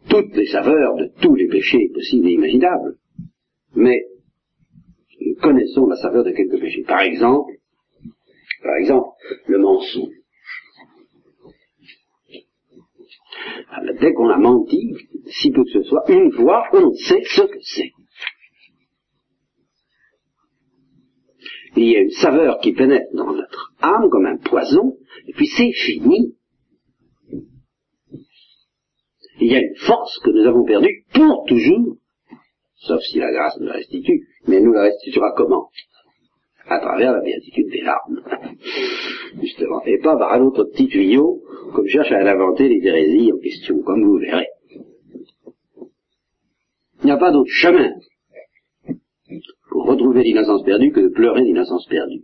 [0.09, 2.97] toutes les saveurs de tous les péchés possibles et imaginables,
[3.75, 4.05] mais
[5.41, 6.85] connaissons la saveur de quelques péchés.
[6.87, 7.53] Par exemple,
[8.63, 9.09] par exemple,
[9.47, 10.15] le mensonge.
[13.71, 14.95] Alors, dès qu'on a menti,
[15.27, 17.91] si peu que ce soit, une fois, on sait ce que c'est.
[21.75, 24.97] Il y a une saveur qui pénètre dans notre âme comme un poison,
[25.27, 26.37] et puis c'est fini.
[29.41, 31.97] Il y a une force que nous avons perdue pour toujours,
[32.77, 35.69] sauf si la grâce nous la restitue, mais nous la restituera comment?
[36.67, 38.23] À travers la béatitude des larmes,
[39.41, 41.43] justement, et pas par un autre petit tuyau,
[41.75, 44.47] comme cherche à inventer les hérésies en question, comme vous verrez.
[47.01, 47.91] Il n'y a pas d'autre chemin
[49.71, 52.23] pour retrouver l'innocence perdue que de pleurer l'innocence perdue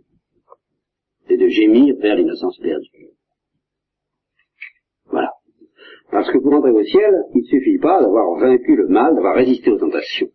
[1.29, 3.09] et de gémir vers l'innocence perdue.
[5.07, 5.31] Voilà.
[6.11, 9.35] Parce que pour entrer au ciel, il ne suffit pas d'avoir vaincu le mal, d'avoir
[9.35, 10.29] résisté aux tentations.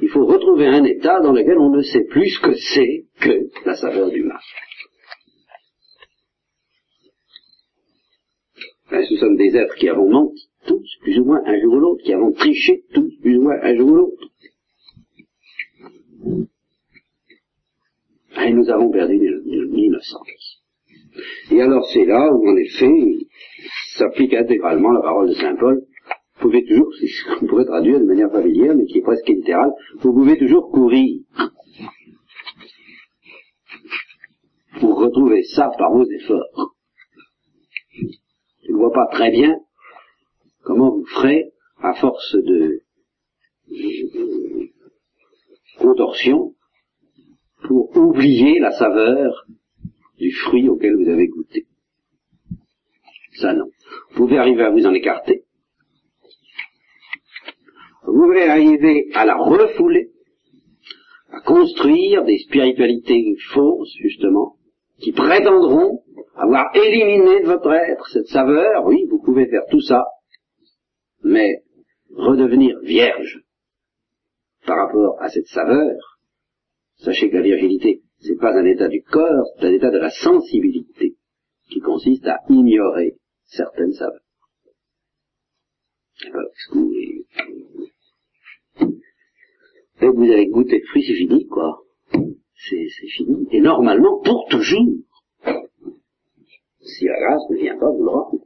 [0.00, 3.66] Il faut retrouver un état dans lequel on ne sait plus ce que c'est que
[3.66, 4.40] la saveur du mal.
[8.90, 11.78] Ben, ce sont des êtres qui avons menti, tous, plus ou moins un jour ou
[11.78, 14.28] l'autre, qui avons triché, tous, plus ou moins un jour ou l'autre.
[18.44, 20.62] Et nous avons perdu l'innocence.
[21.50, 22.90] Et alors c'est là où, en effet,
[23.96, 25.82] s'applique intégralement la parole de Saint Paul.
[26.42, 29.28] Vous pouvez toujours, c'est ce qu'on pourrait traduire de manière familière, mais qui est presque
[29.28, 29.70] littérale,
[30.00, 31.20] vous pouvez toujours courir
[34.80, 36.74] pour retrouver ça par vos efforts.
[37.94, 39.56] Je ne vois pas très bien
[40.64, 42.82] comment vous ferez, à force de
[45.78, 46.56] contorsion,
[47.68, 49.46] pour oublier la saveur
[50.18, 51.66] du fruit auquel vous avez goûté.
[53.34, 53.66] Ça non.
[54.10, 55.44] Vous pouvez arriver à vous en écarter.
[58.04, 60.10] Vous pouvez arriver à la refouler,
[61.30, 64.56] à construire des spiritualités fausses, justement,
[64.98, 66.02] qui prétendront
[66.34, 68.84] avoir éliminé de votre être cette saveur.
[68.86, 70.04] Oui, vous pouvez faire tout ça,
[71.22, 71.62] mais
[72.14, 73.42] redevenir vierge
[74.66, 76.18] par rapport à cette saveur,
[76.96, 80.10] sachez que la virginité, c'est pas un état du corps, c'est un état de la
[80.10, 81.16] sensibilité,
[81.68, 84.20] qui consiste à ignorer certaines saveurs.
[90.10, 91.82] Vous avez goûté le fruit, c'est fini, quoi.
[92.12, 93.46] C'est, fini.
[93.52, 94.96] Et normalement, pour toujours.
[96.80, 98.44] Si la grâce ne vient pas vous le rendre.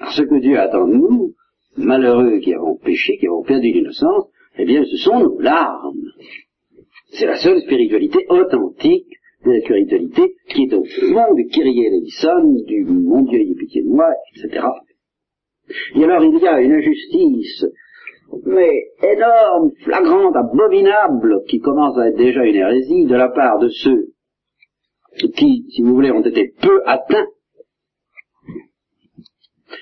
[0.00, 1.34] Alors ce que Dieu attend de nous,
[1.76, 6.10] malheureux qui avons péché, qui avons perdu l'innocence, eh bien ce sont nos larmes.
[7.12, 9.12] C'est la seule spiritualité authentique
[9.44, 13.82] de la spiritualité qui est au fond du Kyrie eleison, du mon Dieu ayez pitié
[13.82, 14.66] de moi, etc.
[15.94, 17.66] Et alors il y a une injustice,
[18.44, 23.68] mais énorme, flagrante, abominable, qui commence à être déjà une hérésie de la part de
[23.68, 24.12] ceux
[25.36, 27.26] qui, si vous voulez, ont été peu atteints.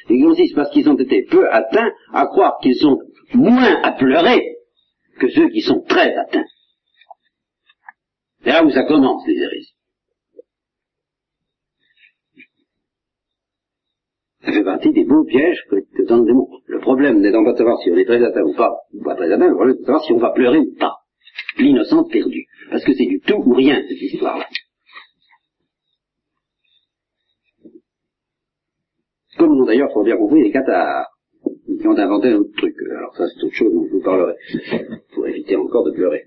[0.09, 2.99] Et qui consiste parce qu'ils ont été peu atteints à croire qu'ils sont
[3.35, 4.57] moins à pleurer
[5.19, 6.45] que ceux qui sont très atteints.
[8.43, 9.78] C'est là où ça commence, les hérésies.
[14.49, 16.49] Ça fait partie des beaux pièges que, que dans le démon.
[16.69, 19.15] Le problème n'est pas de savoir si on est très atteint ou pas, ou pas
[19.15, 20.95] très atteint, le problème est de savoir si on va pleurer ou pas.
[21.59, 22.47] L'innocence perdue.
[22.71, 24.47] Parce que c'est du tout ou rien, cette histoire-là.
[29.37, 31.09] Comme l'ont d'ailleurs fort bien compris les cathares,
[31.79, 32.75] qui ont inventé un autre truc.
[32.91, 34.35] Alors ça, c'est autre chose dont je vous parlerai,
[35.13, 36.25] pour éviter encore de pleurer.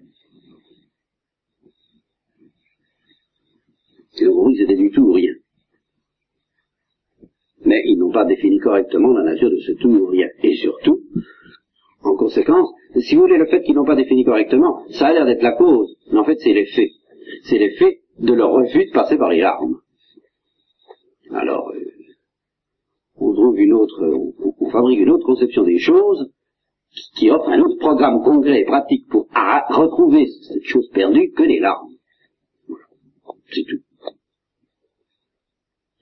[4.19, 5.33] Et donc, oui, c'était du tout ou rien.
[7.71, 10.27] Mais ils n'ont pas défini correctement la nature de ce tout ou rien.
[10.43, 10.99] Et surtout,
[12.03, 12.67] en conséquence,
[12.99, 15.53] si vous voulez, le fait qu'ils n'ont pas défini correctement, ça a l'air d'être la
[15.53, 16.89] cause, mais en fait c'est l'effet.
[17.43, 19.79] C'est l'effet de leur refus de passer par les larmes.
[21.31, 21.79] Alors, euh,
[23.15, 26.29] on trouve une autre, on, on, fabrique une autre conception des choses
[27.15, 29.29] qui offre un autre programme concret et pratique pour
[29.69, 31.93] retrouver cette chose perdue que les larmes.
[33.49, 33.79] C'est tout.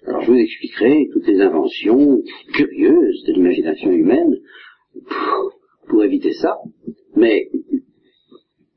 [0.06, 2.22] Alors je vous expliquerai toutes les inventions
[2.54, 4.36] curieuses de l'imagination humaine
[5.88, 6.58] pour éviter ça,
[7.16, 7.50] mais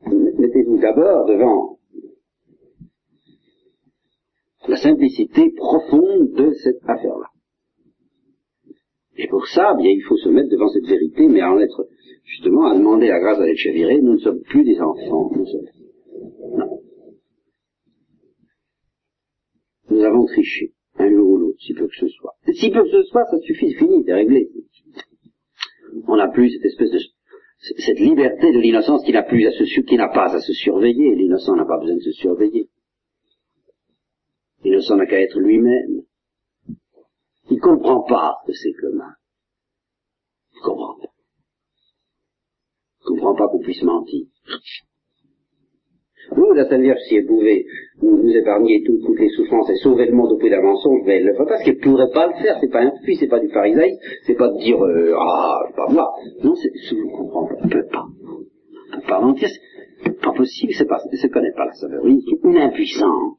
[0.07, 1.79] mettez-vous d'abord devant
[4.69, 7.29] la simplicité profonde de cette affaire-là.
[9.17, 11.87] Et pour ça, bien, il faut se mettre devant cette vérité, mais en être,
[12.25, 15.47] justement, à demander la grâce à l'être chaviré, nous ne sommes plus des enfants, nous
[15.47, 15.69] sommes.
[16.57, 16.81] Non.
[19.91, 22.35] Nous avons triché, un jour ou l'autre, si peu que ce soit.
[22.53, 24.51] Si peu que ce soit, ça suffit, c'est fini, c'est réglé.
[26.09, 26.99] On n'a plus cette espèce de,
[27.79, 31.15] cette liberté de l'innocence qui n'a plus à se, qui n'a pas à se surveiller.
[31.15, 32.69] L'innocent n'a pas besoin de se surveiller.
[34.65, 36.03] L'innocent n'a qu'à être lui-même.
[37.51, 39.15] Il comprend pas ce que c'est mal.
[40.55, 41.13] Il comprend pas.
[43.01, 44.27] Il comprend pas qu'on puisse mentir.
[46.31, 47.65] Vous, Vierge, si elle pouvait
[48.01, 51.33] nous, épargner toutes les souffrances et sauver le monde au prix d'un mensonge, mais le
[51.33, 52.57] fait pas parce qu'elle ne pourrait pas le faire.
[52.61, 55.89] C'est pas un puits, c'est pas du pharisaïsme, c'est pas de dire euh, ah, pas
[55.89, 56.13] moi.
[56.43, 57.57] Non, c'est, je ne comprends pas.
[57.65, 58.05] Ne peut pas.
[58.07, 59.49] Ne peut pas mentir.
[60.05, 60.73] C'est pas possible.
[60.75, 62.05] C'est pas, ne connaît pas la saveur.
[62.07, 63.37] Une impuissance.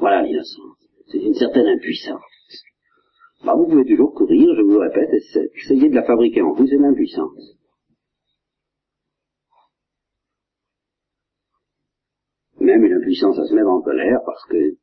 [0.00, 0.76] Voilà l'innocence.
[1.06, 2.20] C'est une certaine impuissance.
[3.44, 5.10] Bah, vous pouvez toujours courir, je vous le répète,
[5.54, 7.56] essayer de la fabriquer en vous, c'est l'impuissance.
[12.64, 14.76] Même une impuissance à se mettre en colère parce que,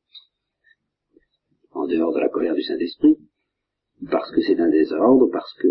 [1.71, 3.17] en dehors de la colère du Saint-Esprit,
[4.09, 5.67] parce que c'est un désordre, parce que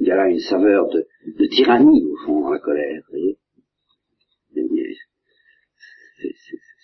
[0.00, 1.06] il y a là une saveur de,
[1.46, 3.02] tyrannie au fond dans la colère.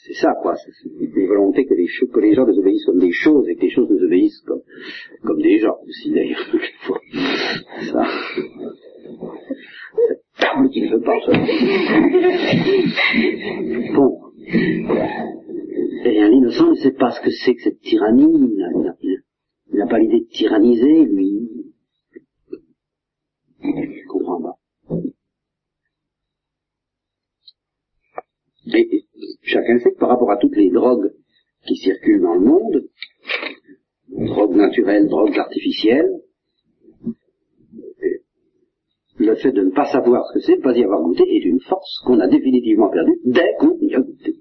[0.06, 0.54] C'est ça, quoi.
[0.54, 3.70] C'est une volonté que les, que les gens désobéissent comme des choses et que les
[3.70, 4.62] choses désobéissent comme,
[5.24, 6.38] comme des gens aussi, d'ailleurs,
[7.92, 8.04] Ça.
[10.08, 11.32] Cette table qui ne veut pas, ça.
[13.96, 14.25] Bon.
[14.48, 18.54] Et bien, l'innocent ne sait pas ce que c'est que cette tyrannie.
[19.68, 21.48] Il n'a pas l'idée de tyranniser, lui.
[23.62, 24.58] Il ne comprend pas.
[28.72, 29.04] Et,
[29.42, 31.12] chacun sait que par rapport à toutes les drogues
[31.66, 32.88] qui circulent dans le monde,
[34.08, 36.10] drogues naturelles, drogues artificielles,
[39.18, 41.22] le fait de ne pas savoir ce que c'est, de ne pas y avoir goûté,
[41.22, 44.36] est une force qu'on a définitivement perdue dès qu'on y a goûté.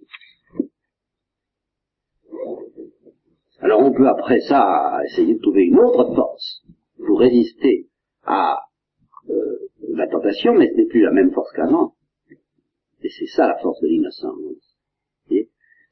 [3.59, 6.63] Alors on peut après ça essayer de trouver une autre force
[7.05, 7.87] pour résister
[8.23, 8.59] à
[9.29, 9.57] euh,
[9.89, 11.93] la tentation, mais ce n'est plus la même force qu'avant.
[13.01, 14.75] Et c'est ça la force de l'innocence.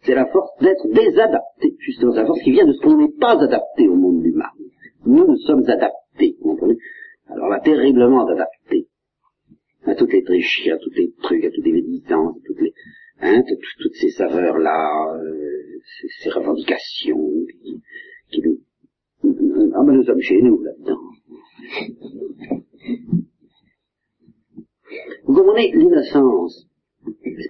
[0.06, 3.42] C'est la force d'être désadapté, justement, la force qui vient de ce qu'on n'est pas
[3.42, 4.52] adapté au monde du mal.
[5.06, 6.78] Nous, nous sommes adaptés, vous comprenez?
[7.34, 8.88] Alors là, terriblement adaptés
[9.86, 12.74] à toutes les tricheries, à tous les trucs, à toutes les méditances, toutes les,
[13.22, 13.42] hein,
[13.80, 15.80] toutes ces saveurs-là, euh,
[16.22, 17.32] ces, revendications
[18.30, 18.60] qui, nous...
[19.76, 21.00] Ah ben nous sommes chez nous là-dedans.
[25.26, 26.68] Vous comprenez l'innocence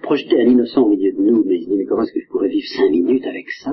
[0.02, 2.66] projeter un innocent au milieu de nous, mais mais comment est-ce que je pourrais vivre
[2.66, 3.72] cinq minutes avec ça?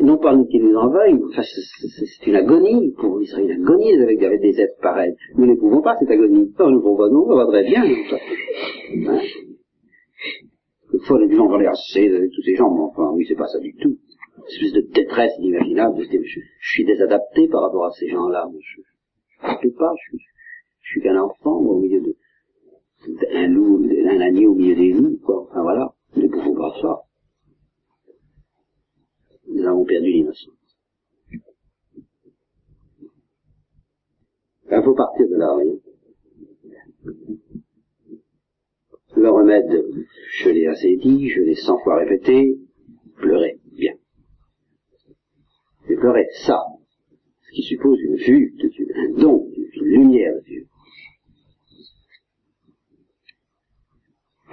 [0.00, 3.92] Non pas qu'il nous en veuille, enfin, c'est une agonie, pour il serait une agonie
[3.94, 5.14] avec, des êtres pareils.
[5.36, 6.52] Nous ne pouvons pas cette agonie.
[6.58, 7.84] Non, nous pouvons non, on va très bien.
[7.84, 9.20] Hein?
[10.90, 13.58] Quelquefois, les gens les assez avec tous ces gens, mais enfin, oui, c'est pas ça
[13.58, 13.96] du tout.
[14.38, 18.48] Une espèce de détresse inimaginable, je, suis désadapté par rapport à ces gens-là.
[18.50, 20.16] Je ne peux pas, je,
[20.82, 22.16] suis qu'un enfant, au milieu de,
[23.32, 25.46] un loup, un agneau au milieu des loups, quoi.
[25.48, 27.02] Enfin voilà, nous ne pouvons pas ça.
[29.50, 30.54] Nous avons perdu l'innocence.
[34.72, 35.82] Il faut partir de là, voyez.
[39.16, 39.84] Le remède,
[40.38, 42.56] je l'ai assez dit, je l'ai cent fois répété,
[43.16, 43.94] pleurer, bien.
[45.88, 46.62] Et pleurer, ça,
[47.42, 50.66] ce qui suppose une vue de Dieu, un don, une lumière de Dieu.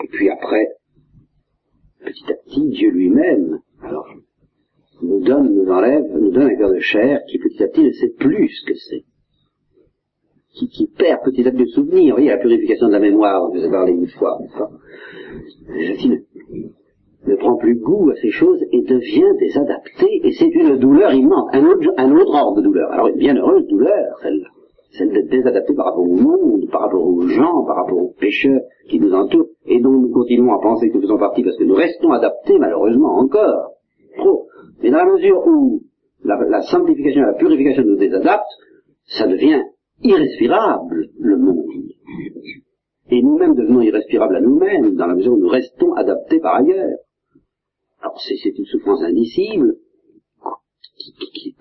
[0.03, 0.67] Et puis après,
[1.99, 4.07] petit à petit, Dieu lui-même, alors,
[5.01, 7.91] nous donne, nous enlève, nous donne un cœur de chair qui petit à petit ne
[7.91, 9.03] sait plus ce que c'est.
[10.53, 12.15] Qui, qui, perd petit à petit le souvenir.
[12.15, 14.39] Vous voyez, la purification de la mémoire, vous avez parlé une fois,
[15.69, 16.15] ne,
[17.27, 21.49] ne prend plus goût à ces choses et devient désadapté, et c'est une douleur immense,
[21.53, 22.91] un autre, un autre ordre de douleur.
[22.91, 24.47] Alors, une bienheureuse douleur, celle-là.
[24.91, 28.61] Celle d'être désadapté par rapport au monde, par rapport aux gens, par rapport aux pécheurs
[28.89, 31.65] qui nous entourent, et dont nous continuons à penser que nous faisons partie parce que
[31.65, 33.76] nous restons adaptés, malheureusement, encore.
[34.18, 34.47] Trop.
[34.82, 35.84] Mais dans la mesure où
[36.24, 38.45] la, sanctification et la purification nous désadaptent,
[39.05, 39.63] ça devient
[40.03, 41.65] irrespirable, le monde.
[43.09, 46.97] Et nous-mêmes devenons irrespirables à nous-mêmes, dans la mesure où nous restons adaptés par ailleurs.
[48.01, 49.76] Alors c'est une souffrance indicible,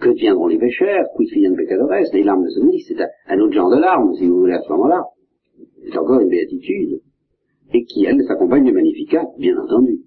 [0.01, 3.71] que deviendront les pécheurs, quid de pecadores, les larmes de ce c'est un, autre genre
[3.71, 5.05] de larmes, si vous voulez, à ce moment-là.
[5.85, 7.01] C'est encore une béatitude
[7.73, 10.01] et qui, elle, s'accompagne du Magnificat, bien entendu.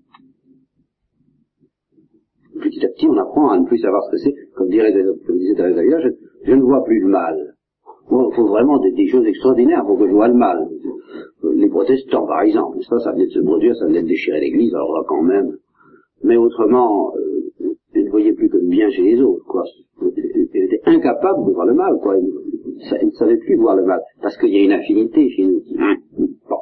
[3.00, 4.36] Petit on apprend à ne plus savoir ce que c'est.
[4.56, 4.68] Comme,
[5.26, 6.10] comme disait Thérèse je,
[6.44, 7.56] je, ne vois plus le mal.
[8.12, 10.68] Il faut vraiment des, choses extraordinaires pour que je vois le mal.
[11.54, 14.74] Les protestants, par exemple, ça, ça venait de se produire, ça venait de déchirer l'Église,
[14.74, 15.58] alors là, quand même.
[16.24, 19.64] Mais autrement, euh, ils ne voyaient plus que le bien chez les autres, quoi.
[20.02, 22.18] Ils étaient incapables de voir le mal, quoi.
[22.18, 25.62] Ils ne savaient plus voir le mal, parce qu'il y a une affinité chez nous.
[26.50, 26.58] Bon.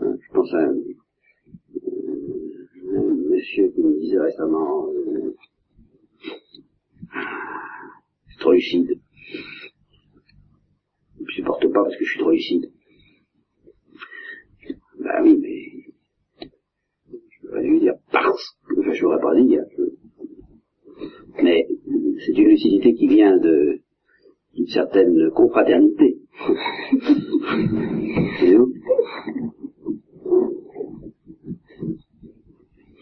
[0.00, 0.68] Je pense à
[8.54, 9.00] lucide.
[11.16, 12.72] Je ne supporte pas parce que je suis trop lucide.
[14.98, 16.48] Ben oui, mais
[17.42, 19.56] je vais lui dire parce que enfin, je n'aurais pas dit.
[19.56, 19.66] Hein.
[21.42, 21.66] Mais
[22.24, 23.80] c'est une lucidité qui vient de
[24.54, 26.18] d'une certaine confraternité.
[28.40, 28.56] C'est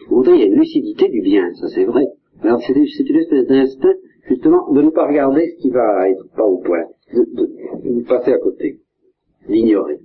[0.09, 2.05] où il y a une lucidité du bien, ça c'est vrai.
[2.41, 2.83] Alors c'est une
[3.17, 3.95] espèce d'instinct,
[4.27, 8.03] justement, de ne pas regarder ce qui va être pas au point, de, de, de
[8.05, 8.79] passer à côté,
[9.47, 9.99] d'ignorer.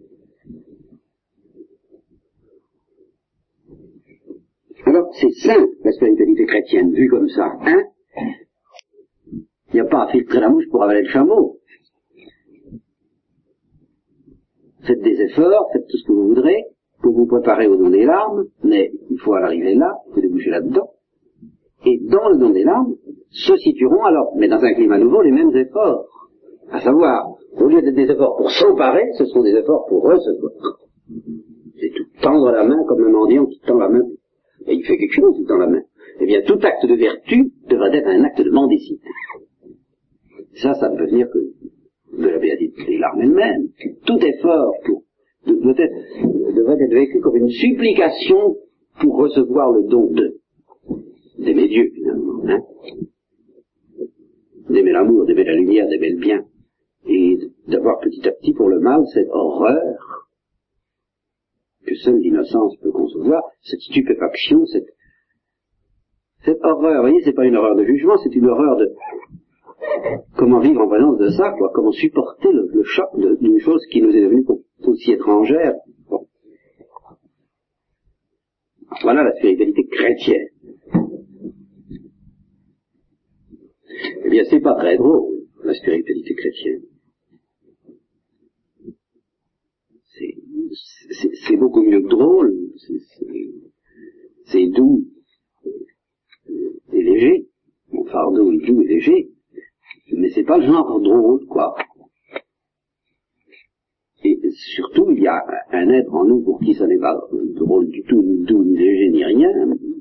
[4.86, 7.82] Alors, c'est simple, la spiritualité chrétienne, vue comme ça, hein
[9.68, 11.57] Il n'y a pas à filtrer la mouche pour avaler le chameau.
[14.82, 16.64] Faites des efforts, faites tout ce que vous voudrez,
[17.02, 20.50] pour vous préparer au don des larmes, mais il faut arriver là, il faut déboucher
[20.50, 20.90] là-dedans.
[21.86, 22.94] Et dans le don des larmes,
[23.30, 26.06] se situeront alors, mais dans un climat nouveau, les mêmes efforts.
[26.70, 30.52] À savoir, au lieu d'être des efforts pour s'emparer, ce sont des efforts pour recevoir.
[31.80, 34.04] C'est tout tendre la main comme un mendiant qui tend la main.
[34.66, 35.82] Et il fait quelque chose, il tend la main.
[36.20, 39.06] Eh bien, tout acte de vertu devrait être un acte de mendicité.
[40.54, 41.38] Ça, ça ne peut venir que
[42.18, 43.68] de la béatitude des larmes elles-mêmes.
[44.06, 45.04] Tout effort pour
[45.46, 48.56] devrait être vécu comme une supplication
[49.00, 50.38] pour recevoir le don de
[51.38, 52.60] d'aimer Dieu finalement, hein
[54.68, 56.44] d'aimer l'amour, d'aimer la lumière, d'aimer le bien,
[57.06, 57.38] et
[57.68, 60.28] d'avoir petit à petit pour le mal cette horreur
[61.86, 64.88] que seule l'innocence peut concevoir, cette stupéfaction, cette,
[66.44, 68.92] cette horreur, vous voyez, c'est pas une horreur de jugement, c'est une horreur de
[70.36, 73.08] comment vivre en présence de ça, quoi, comment supporter le, choc
[73.40, 74.44] d'une chose qui nous est devenue
[74.84, 75.74] aussi étrangère?
[79.02, 80.48] Voilà la spiritualité chrétienne.
[84.24, 86.82] Eh bien, c'est pas très drôle, la spiritualité chrétienne.
[91.46, 92.54] C'est beaucoup mieux que drôle,
[94.46, 95.06] c'est doux
[96.92, 97.46] et léger.
[97.92, 99.30] Mon fardeau est doux et léger,
[100.12, 101.74] mais c'est pas le genre drôle, quoi.
[104.24, 104.40] Et
[104.74, 107.16] surtout, il y a un être en nous pour qui ça n'est pas
[107.54, 109.48] drôle du tout, ni doux, ni léger, ni rien,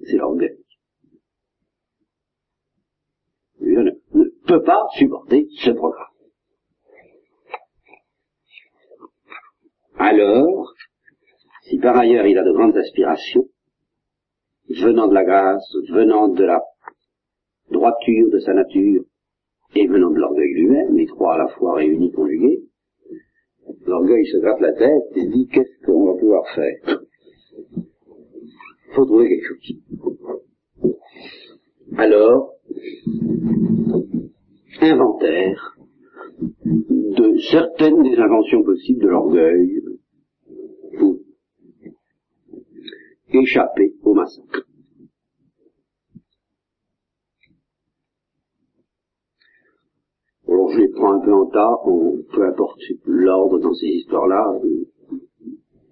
[0.06, 0.58] c'est l'orgueil.
[3.62, 6.08] Je ne, ne peut pas supporter ce programme.
[10.00, 10.74] Alors,
[11.64, 13.46] si par ailleurs il a de grandes aspirations,
[14.70, 16.62] venant de la grâce, venant de la
[17.72, 19.04] droiture de sa nature,
[19.78, 22.64] et venant de l'orgueil lui-même, les trois à la fois réunis, conjugués,
[23.86, 27.02] l'orgueil se gratte la tête et dit qu'est-ce qu'on va pouvoir faire?
[27.76, 29.78] Il faut trouver quelque chose.
[31.98, 32.54] Alors,
[34.82, 35.78] inventaire
[36.66, 39.82] de certaines des inventions possibles de l'orgueil
[40.98, 41.20] pour
[43.34, 44.67] échapper au massacre.
[50.48, 54.60] Alors je les prends un peu en tas, on, peu importe l'ordre dans ces histoires-là,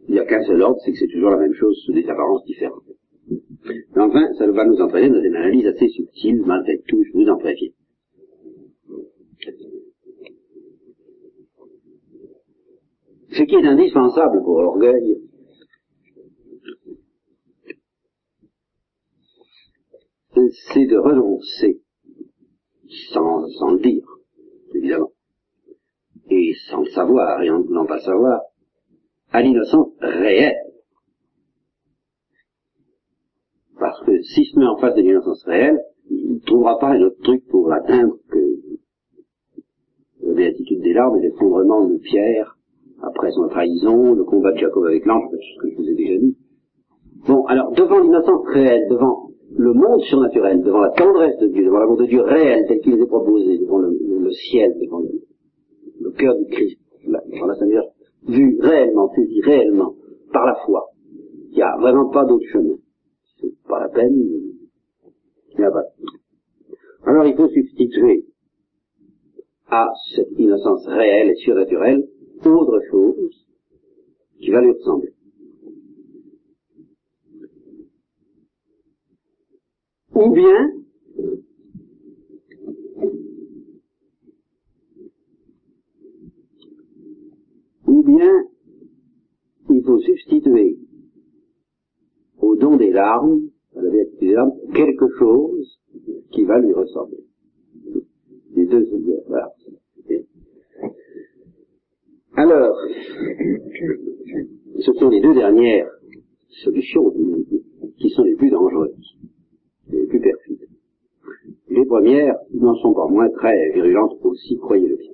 [0.08, 2.08] il n'y a qu'un seul ordre, c'est que c'est toujours la même chose sous des
[2.08, 2.84] apparences différentes.
[3.66, 7.28] Mais enfin, ça va nous entraîner dans une analyse assez subtile, malgré tout, je vous
[7.28, 7.72] en préviens.
[13.32, 15.18] Ce qui est indispensable pour l'orgueil,
[20.74, 21.82] c'est de renoncer,
[23.12, 24.15] sans, sans le dire,
[24.76, 25.12] évidemment,
[26.30, 28.42] et sans le savoir, et en ne voulant pas savoir,
[29.32, 30.56] à l'innocence réelle.
[33.80, 37.02] Parce que si se met en face de l'innocence réelle, il ne trouvera pas un
[37.02, 38.40] autre truc pour l'atteindre que
[40.22, 42.58] la béatitude des larmes et l'effondrement de Pierre
[43.02, 46.18] après son trahison, le combat de Jacob avec l'ange, ce que je vous ai déjà
[46.18, 46.38] dit.
[47.28, 49.25] Bon, alors, devant l'innocence réelle, devant
[49.58, 52.96] le monde surnaturel, devant la tendresse de Dieu, devant l'amour de Dieu réel tel qu'il
[52.96, 57.70] nous est proposé, devant le, ciel, devant le, cœur du Christ, devant la Sainte
[58.28, 59.96] vu réellement, saisi réellement,
[60.34, 60.90] par la foi,
[61.52, 62.76] il n'y a vraiment pas d'autre chemin.
[63.40, 65.84] C'est pas la peine, il n'y a pas.
[67.04, 68.26] Alors il faut substituer
[69.68, 72.04] à cette innocence réelle et surnaturelle
[72.46, 73.48] autre chose
[74.40, 75.15] qui va lui ressembler.
[80.16, 80.72] Ou bien,
[87.86, 88.46] ou bien,
[89.70, 90.80] il faut substituer
[92.40, 93.42] au don des larmes,
[93.76, 95.80] à la des larmes, quelque chose
[96.32, 97.26] qui va lui ressembler.
[98.56, 98.88] Les deux,
[99.28, 99.54] voilà.
[102.38, 102.78] Alors,
[104.80, 105.92] ce sont les deux dernières
[106.64, 107.14] solutions
[107.98, 109.15] qui sont les plus dangereuses.
[111.76, 115.12] Les premières n'en sont pas moins très virulentes aussi, croyez-le bien.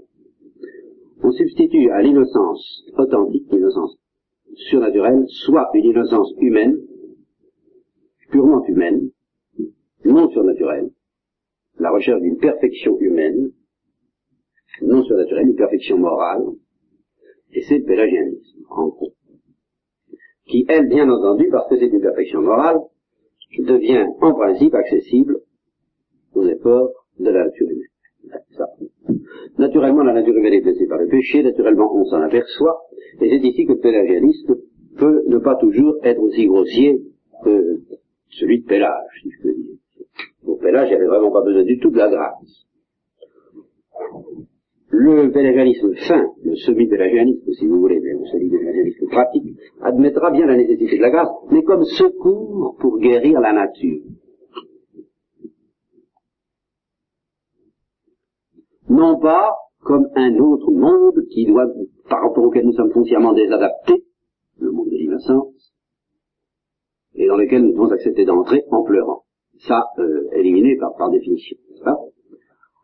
[1.24, 3.98] On substitue à l'innocence authentique, l'innocence
[4.70, 6.78] surnaturelle, soit une innocence humaine,
[8.30, 9.10] purement humaine,
[10.06, 10.92] non surnaturelle,
[11.80, 13.54] la recherche d'une perfection humaine,
[14.84, 16.44] non surnaturelle, une perfection morale,
[17.54, 19.14] et c'est le pélagianisme, en gros.
[20.46, 22.78] Qui, elle, bien entendu, parce que c'est une perfection morale,
[23.58, 25.42] devient en principe accessible
[26.64, 28.42] de la nature humaine.
[28.58, 28.66] Ça.
[29.58, 32.82] Naturellement, la nature humaine est blessée par le péché, naturellement, on s'en aperçoit,
[33.20, 34.56] et c'est ici que le pélagianisme
[34.98, 37.02] peut ne pas toujours être aussi grossier
[37.44, 37.80] que
[38.30, 39.76] celui de Pélage, si je peux dire.
[40.46, 42.66] Pour Pélage, il avait vraiment pas besoin du tout de la grâce.
[44.94, 50.58] Le pélagianisme fin, le semi-pélagianisme, si vous voulez, mais le semi-pélagianisme pratique, admettra bien la
[50.58, 54.02] nécessité de la grâce, mais comme secours pour guérir la nature.
[58.92, 61.66] Non pas comme un autre monde qui doit,
[62.10, 64.04] par rapport auquel nous sommes foncièrement désadaptés,
[64.60, 65.74] le monde de l'innocence,
[67.16, 69.24] et dans lequel nous devons accepter d'entrer en pleurant.
[69.66, 71.56] Ça, euh, éliminé par, par définition.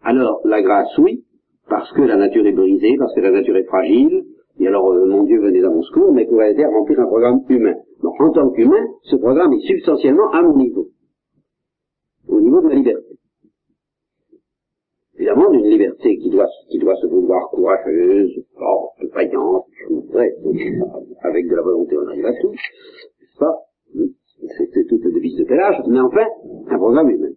[0.02, 1.26] Alors, la grâce, oui,
[1.68, 4.24] parce que la nature est brisée, parce que la nature est fragile,
[4.60, 7.08] et alors, euh, mon Dieu, venez à mon secours, mais pour aider à remplir un
[7.08, 7.76] programme humain.
[8.02, 10.88] Donc, en tant qu'humain, ce programme est substantiellement à mon niveau,
[12.30, 13.18] au niveau de la liberté.
[15.70, 16.48] Liberté qui doit,
[16.96, 19.66] se vouloir courageuse, forte, vaillante,
[21.22, 22.54] avec de la volonté, on arrive à tout,
[23.40, 23.56] pas?
[23.94, 26.26] C'est toute la devise de Pélage, mais enfin,
[26.68, 27.34] un programme humain.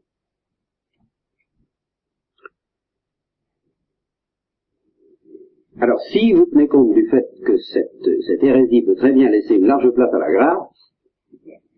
[5.80, 9.54] Alors, si vous tenez compte du fait que cette, cette hérésie peut très bien laisser
[9.54, 10.92] une large place à la grâce,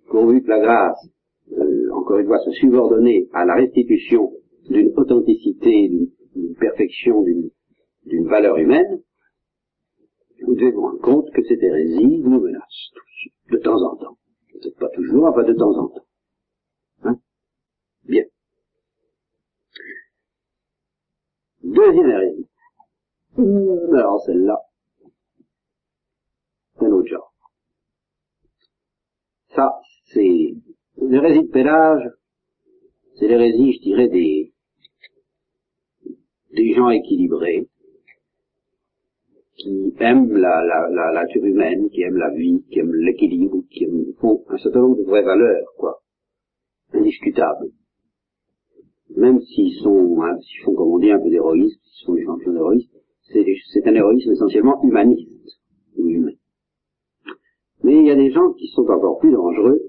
[0.09, 1.09] pourvu que la grâce,
[1.57, 4.32] euh, encore une fois, se subordonner à la restitution
[4.68, 5.90] d'une authenticité,
[6.35, 9.03] d'une perfection, d'une valeur humaine,
[10.45, 14.18] vous devez vous rendre compte que cette hérésie nous menace tous, de temps en temps.
[14.53, 16.07] Peut-être pas toujours, enfin de temps en temps.
[17.05, 17.20] Hein?
[18.05, 18.24] Bien.
[21.62, 22.49] Deuxième hérésie.
[23.37, 24.59] Alors celle-là,
[26.74, 27.33] c'est un autre genre.
[29.55, 30.55] Ça, c'est
[30.97, 32.11] l'hérésie de Pélage,
[33.14, 34.41] c'est l'hérésie, je dirais, des,
[36.53, 37.68] des gens équilibrés,
[39.57, 43.84] qui aiment la, la, la, nature humaine, qui aiment la vie, qui aiment l'équilibre, qui
[43.84, 46.03] aiment, font un certain nombre de vraies valeurs, quoi,
[46.92, 47.70] indiscutables.
[49.16, 52.24] Même s'ils sont, hein, s'ils font, comme on dit, un peu d'héroïsme, s'ils sont des
[52.24, 52.90] champions d'héroïsme,
[53.22, 55.30] c'est un héroïsme essentiellement humaniste,
[55.96, 56.32] ou humain.
[57.82, 59.80] Mais il y a des gens qui sont encore plus dangereux,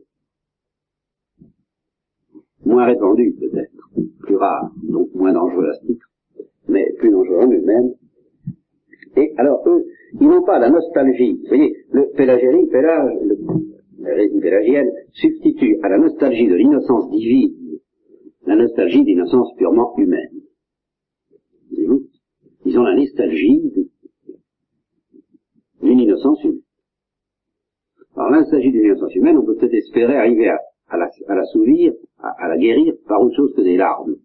[2.66, 3.89] moins répandus peut-être,
[4.20, 6.12] plus rares, donc moins dangereux à ce titre,
[6.68, 7.93] mais plus dangereux en eux-mêmes,
[9.16, 9.86] et alors, eux,
[10.20, 11.34] ils n'ont pas la nostalgie.
[11.43, 13.38] Vous voyez, le pélagianisme, pélage, le,
[13.99, 17.53] la pélagienne, substitue à la nostalgie de l'innocence divine
[18.45, 20.41] la nostalgie d'innocence purement humaine.
[22.66, 23.72] Ils ont la nostalgie
[25.82, 26.61] d'une innocence humaine.
[28.16, 32.47] Alors, la nostalgie d'une innocence humaine, on peut peut-être espérer arriver à, la, à, à,
[32.47, 34.16] la guérir par autre chose que des larmes,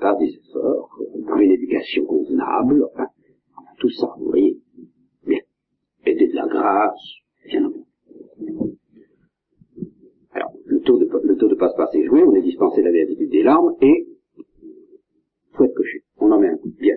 [0.00, 0.90] par des efforts,
[1.26, 3.06] par une éducation convenable, enfin,
[3.78, 4.58] tout ça, vous voyez.
[5.26, 5.40] Bien.
[6.06, 7.00] Et de la grâce,
[7.46, 7.72] bien
[10.32, 13.30] Alors, le taux de, le de passe-passe est joué, on est dispensé de la béatitude
[13.30, 14.06] des larmes, et
[15.52, 16.04] faut être coché.
[16.18, 16.70] On en met un coup.
[16.78, 16.96] Bien.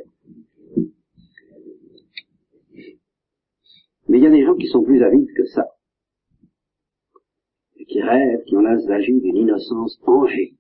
[4.08, 5.68] Mais il y a des gens qui sont plus avides que ça.
[7.78, 10.60] Et qui rêvent, qui ont l'âge d'une innocence angélique.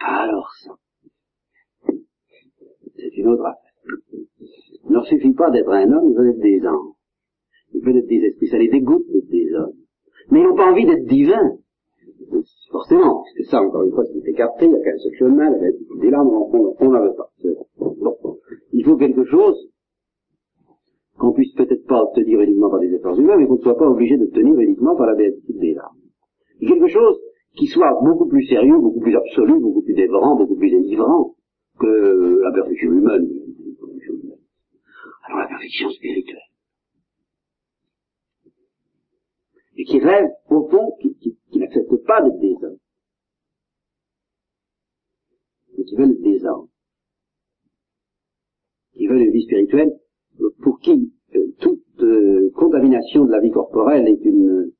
[0.00, 0.72] Alors ça,
[3.16, 3.70] une autre affaire.
[4.84, 6.94] Il ne suffit pas d'être un homme, il faut être des anges.
[7.74, 9.74] Il faut être des esprits, ça les dégoûte d'être des hommes.
[10.30, 11.56] Mais ils n'ont pas envie d'être divins.
[12.70, 15.50] Forcément, parce que ça, encore une fois, c'est écarté, il y a qu'un seul chemin,
[16.00, 17.30] des larmes, on n'en veut pas.
[17.78, 18.38] Bon.
[18.72, 19.68] Il faut quelque chose
[21.18, 23.88] qu'on puisse peut-être pas obtenir uniquement par des efforts humains, mais qu'on ne soit pas
[23.88, 25.96] obligé d'obtenir uniquement par la béatitude des larmes.
[26.60, 27.18] Quelque chose
[27.56, 31.34] qui soit beaucoup plus sérieux, beaucoup plus absolu, beaucoup plus dévorant, beaucoup plus délivrant,
[31.78, 33.28] que la perfection humaine.
[35.24, 36.38] Alors la perfection spirituelle.
[39.76, 42.78] Et qui rêve, au fond, qui, qui, qui n'accepte pas d'être des hommes.
[45.90, 46.68] qui veulent des anges,
[48.94, 49.92] qui veulent une vie spirituelle,
[50.62, 54.72] pour qui euh, toute euh, contamination de la vie corporelle est une,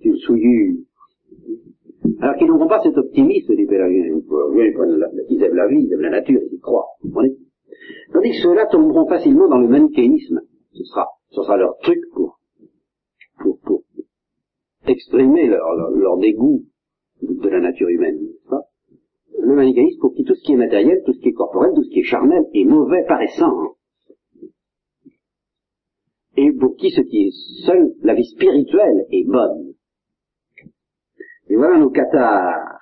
[0.00, 0.76] une souillure.
[2.20, 3.64] Alors qu'ils n'auront pas cet optimisme des.
[3.64, 6.88] Ils aiment la vie, ils aiment la nature, ils y croient.
[8.12, 10.40] Tandis que ceux-là tomberont facilement dans le manichéisme.
[10.72, 12.40] Ce sera, ce sera leur truc pour,
[13.40, 13.82] pour, pour
[14.86, 16.64] exprimer leur, leur, dégoût
[17.22, 18.18] de, la nature humaine.
[19.40, 21.84] Le manichéisme pour qui tout ce qui est matériel, tout ce qui est corporel, tout
[21.84, 23.74] ce qui est charnel est mauvais par essence
[26.36, 29.73] et pour qui ce qui est seul, la vie spirituelle est bonne.
[31.54, 32.80] Et voilà nos cathares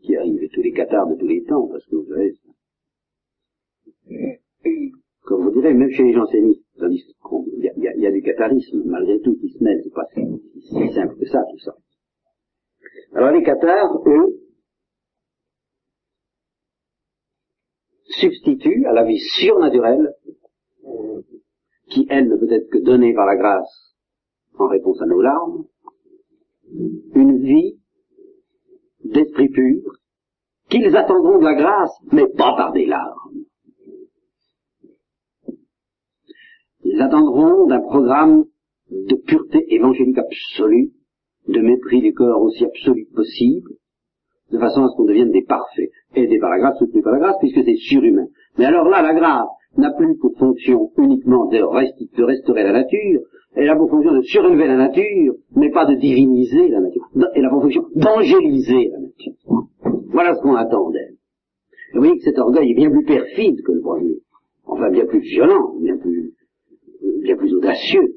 [0.00, 2.34] qui arrivent, et tous les cathares de tous les temps, parce que vous savez,
[5.20, 9.20] comme vous direz, même chez les jansénistes, il y, a, y a du catharisme, malgré
[9.20, 10.20] tout, qui se mêle, c'est pas si,
[10.62, 11.76] si simple que ça, tout ça.
[13.12, 14.40] Alors les cathares, eux,
[18.18, 20.12] substituent à la vie surnaturelle
[21.88, 23.94] qui, elle, ne peut être que donnée par la grâce
[24.58, 25.66] en réponse à nos larmes,
[27.14, 27.78] une vie
[29.04, 29.82] d'esprit pur,
[30.70, 33.44] qu'ils attendront de la grâce, mais pas par des larmes.
[36.84, 38.44] Ils attendront d'un programme
[38.90, 40.92] de pureté évangélique absolue,
[41.48, 43.70] de mépris du corps aussi absolu que possible,
[44.50, 47.18] de façon à ce qu'on devienne des parfaits, aidés par la grâce, soutenus par la
[47.18, 48.26] grâce, puisque c'est surhumain.
[48.58, 51.62] Mais alors là, la grâce, n'a plus pour fonction uniquement de,
[52.22, 53.20] restaurer la nature,
[53.54, 57.08] elle a pour fonction de surélever la nature, mais pas de diviniser la nature.
[57.34, 59.34] Elle a pour fonction d'angéliser la nature.
[60.10, 61.16] Voilà ce qu'on attend d'elle.
[61.92, 64.22] Vous voyez que cet orgueil est bien plus perfide que le premier.
[64.64, 66.34] Enfin, bien plus violent, bien plus,
[67.22, 68.16] bien plus audacieux.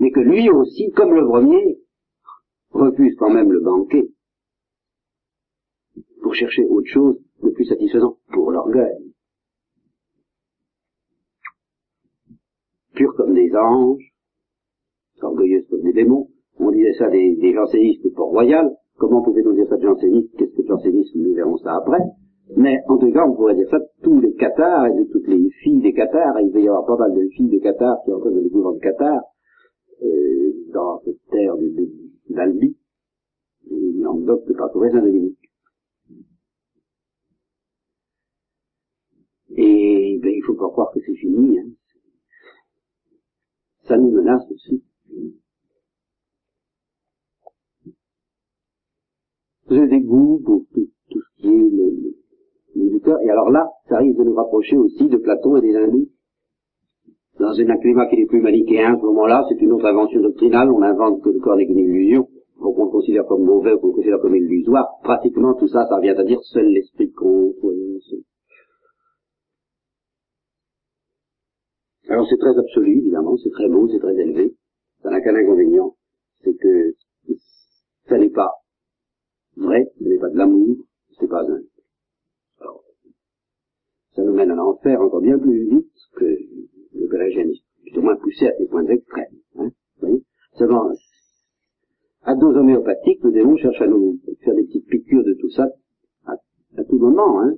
[0.00, 1.78] Mais que lui aussi, comme le premier,
[2.70, 4.08] refuse quand même le banquet
[6.22, 9.11] pour chercher autre chose de plus satisfaisant pour l'orgueil.
[12.94, 14.12] Purs comme des anges,
[15.20, 16.28] orgueilleuses comme des démons.
[16.58, 18.70] On disait ça des, des jansénistes de Port-Royal.
[18.98, 21.20] Comment pouvait-on dire ça de jansénistes Qu'est-ce que le jansénisme?
[21.20, 22.00] Nous verrons ça après.
[22.56, 25.26] Mais en tout cas, on pourrait dire ça de tous les cathares et de toutes
[25.26, 26.40] les filles des cathares.
[26.40, 28.72] il va y avoir pas mal de filles de cathares qui entrent dans les couvents
[28.72, 29.22] de Qatar,
[30.02, 31.54] euh, dans cette terre
[32.28, 32.76] d'Albi,
[33.70, 35.38] Languedoc de parcourir Saint-Dominique.
[39.56, 41.58] Et ben, il faut pas croire que c'est fini.
[41.58, 41.70] Hein
[43.84, 44.82] ça nous menace aussi.
[49.70, 53.20] J'ai des goûts pour tout, ce qui est le, le, cœur.
[53.22, 56.08] Et alors là, ça risque de nous rapprocher aussi de Platon et des hindous.
[57.38, 60.70] Dans un climat qui est plus manichéen, à ce moment-là, c'est une autre invention doctrinale.
[60.70, 62.28] On invente que le corps n'est qu'une illusion.
[62.60, 64.86] Donc on le considère comme mauvais qu'on le considère comme illusoire.
[65.02, 67.56] Pratiquement tout ça, ça revient à dire seul l'esprit compte.
[72.08, 74.54] Alors c'est très absolu, évidemment, c'est très beau, c'est très élevé.
[75.02, 75.96] Ça n'a qu'un inconvénient,
[76.42, 76.94] c'est que
[78.08, 78.50] ça n'est pas
[79.56, 80.76] vrai, ce n'est pas de l'amour,
[81.18, 81.62] c'est pas un.
[82.60, 82.82] Alors,
[84.14, 88.46] ça nous mène à l'enfer encore bien plus vite que le pélagianisme, plutôt moins poussé
[88.46, 89.38] à des points extrêmes.
[89.58, 90.22] Hein, vous
[90.58, 90.90] Seulement,
[92.24, 95.68] à dose homéopathique, le démon cherche à nous faire des petites piqûres de tout ça
[96.26, 96.34] à,
[96.76, 97.40] à tout moment.
[97.40, 97.54] Hein.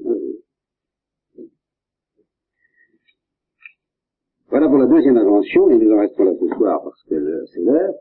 [4.55, 7.61] Voilà pour la deuxième invention, et nous en restons là ce soir parce que c'est
[7.61, 7.95] l'heure.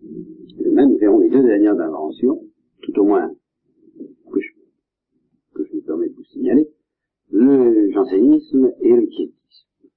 [0.00, 2.40] Demain, nous verrons les deux dernières inventions,
[2.82, 3.28] tout au moins
[4.32, 4.52] que je,
[5.56, 6.68] que je me permets de vous signaler,
[7.32, 9.88] le jansénisme et le quiétisme.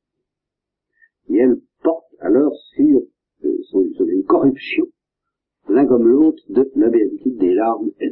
[1.30, 3.02] Et elles portent alors sur,
[3.44, 4.88] euh, sur une corruption,
[5.70, 8.10] l'un comme l'autre, de la béatitude des larmes et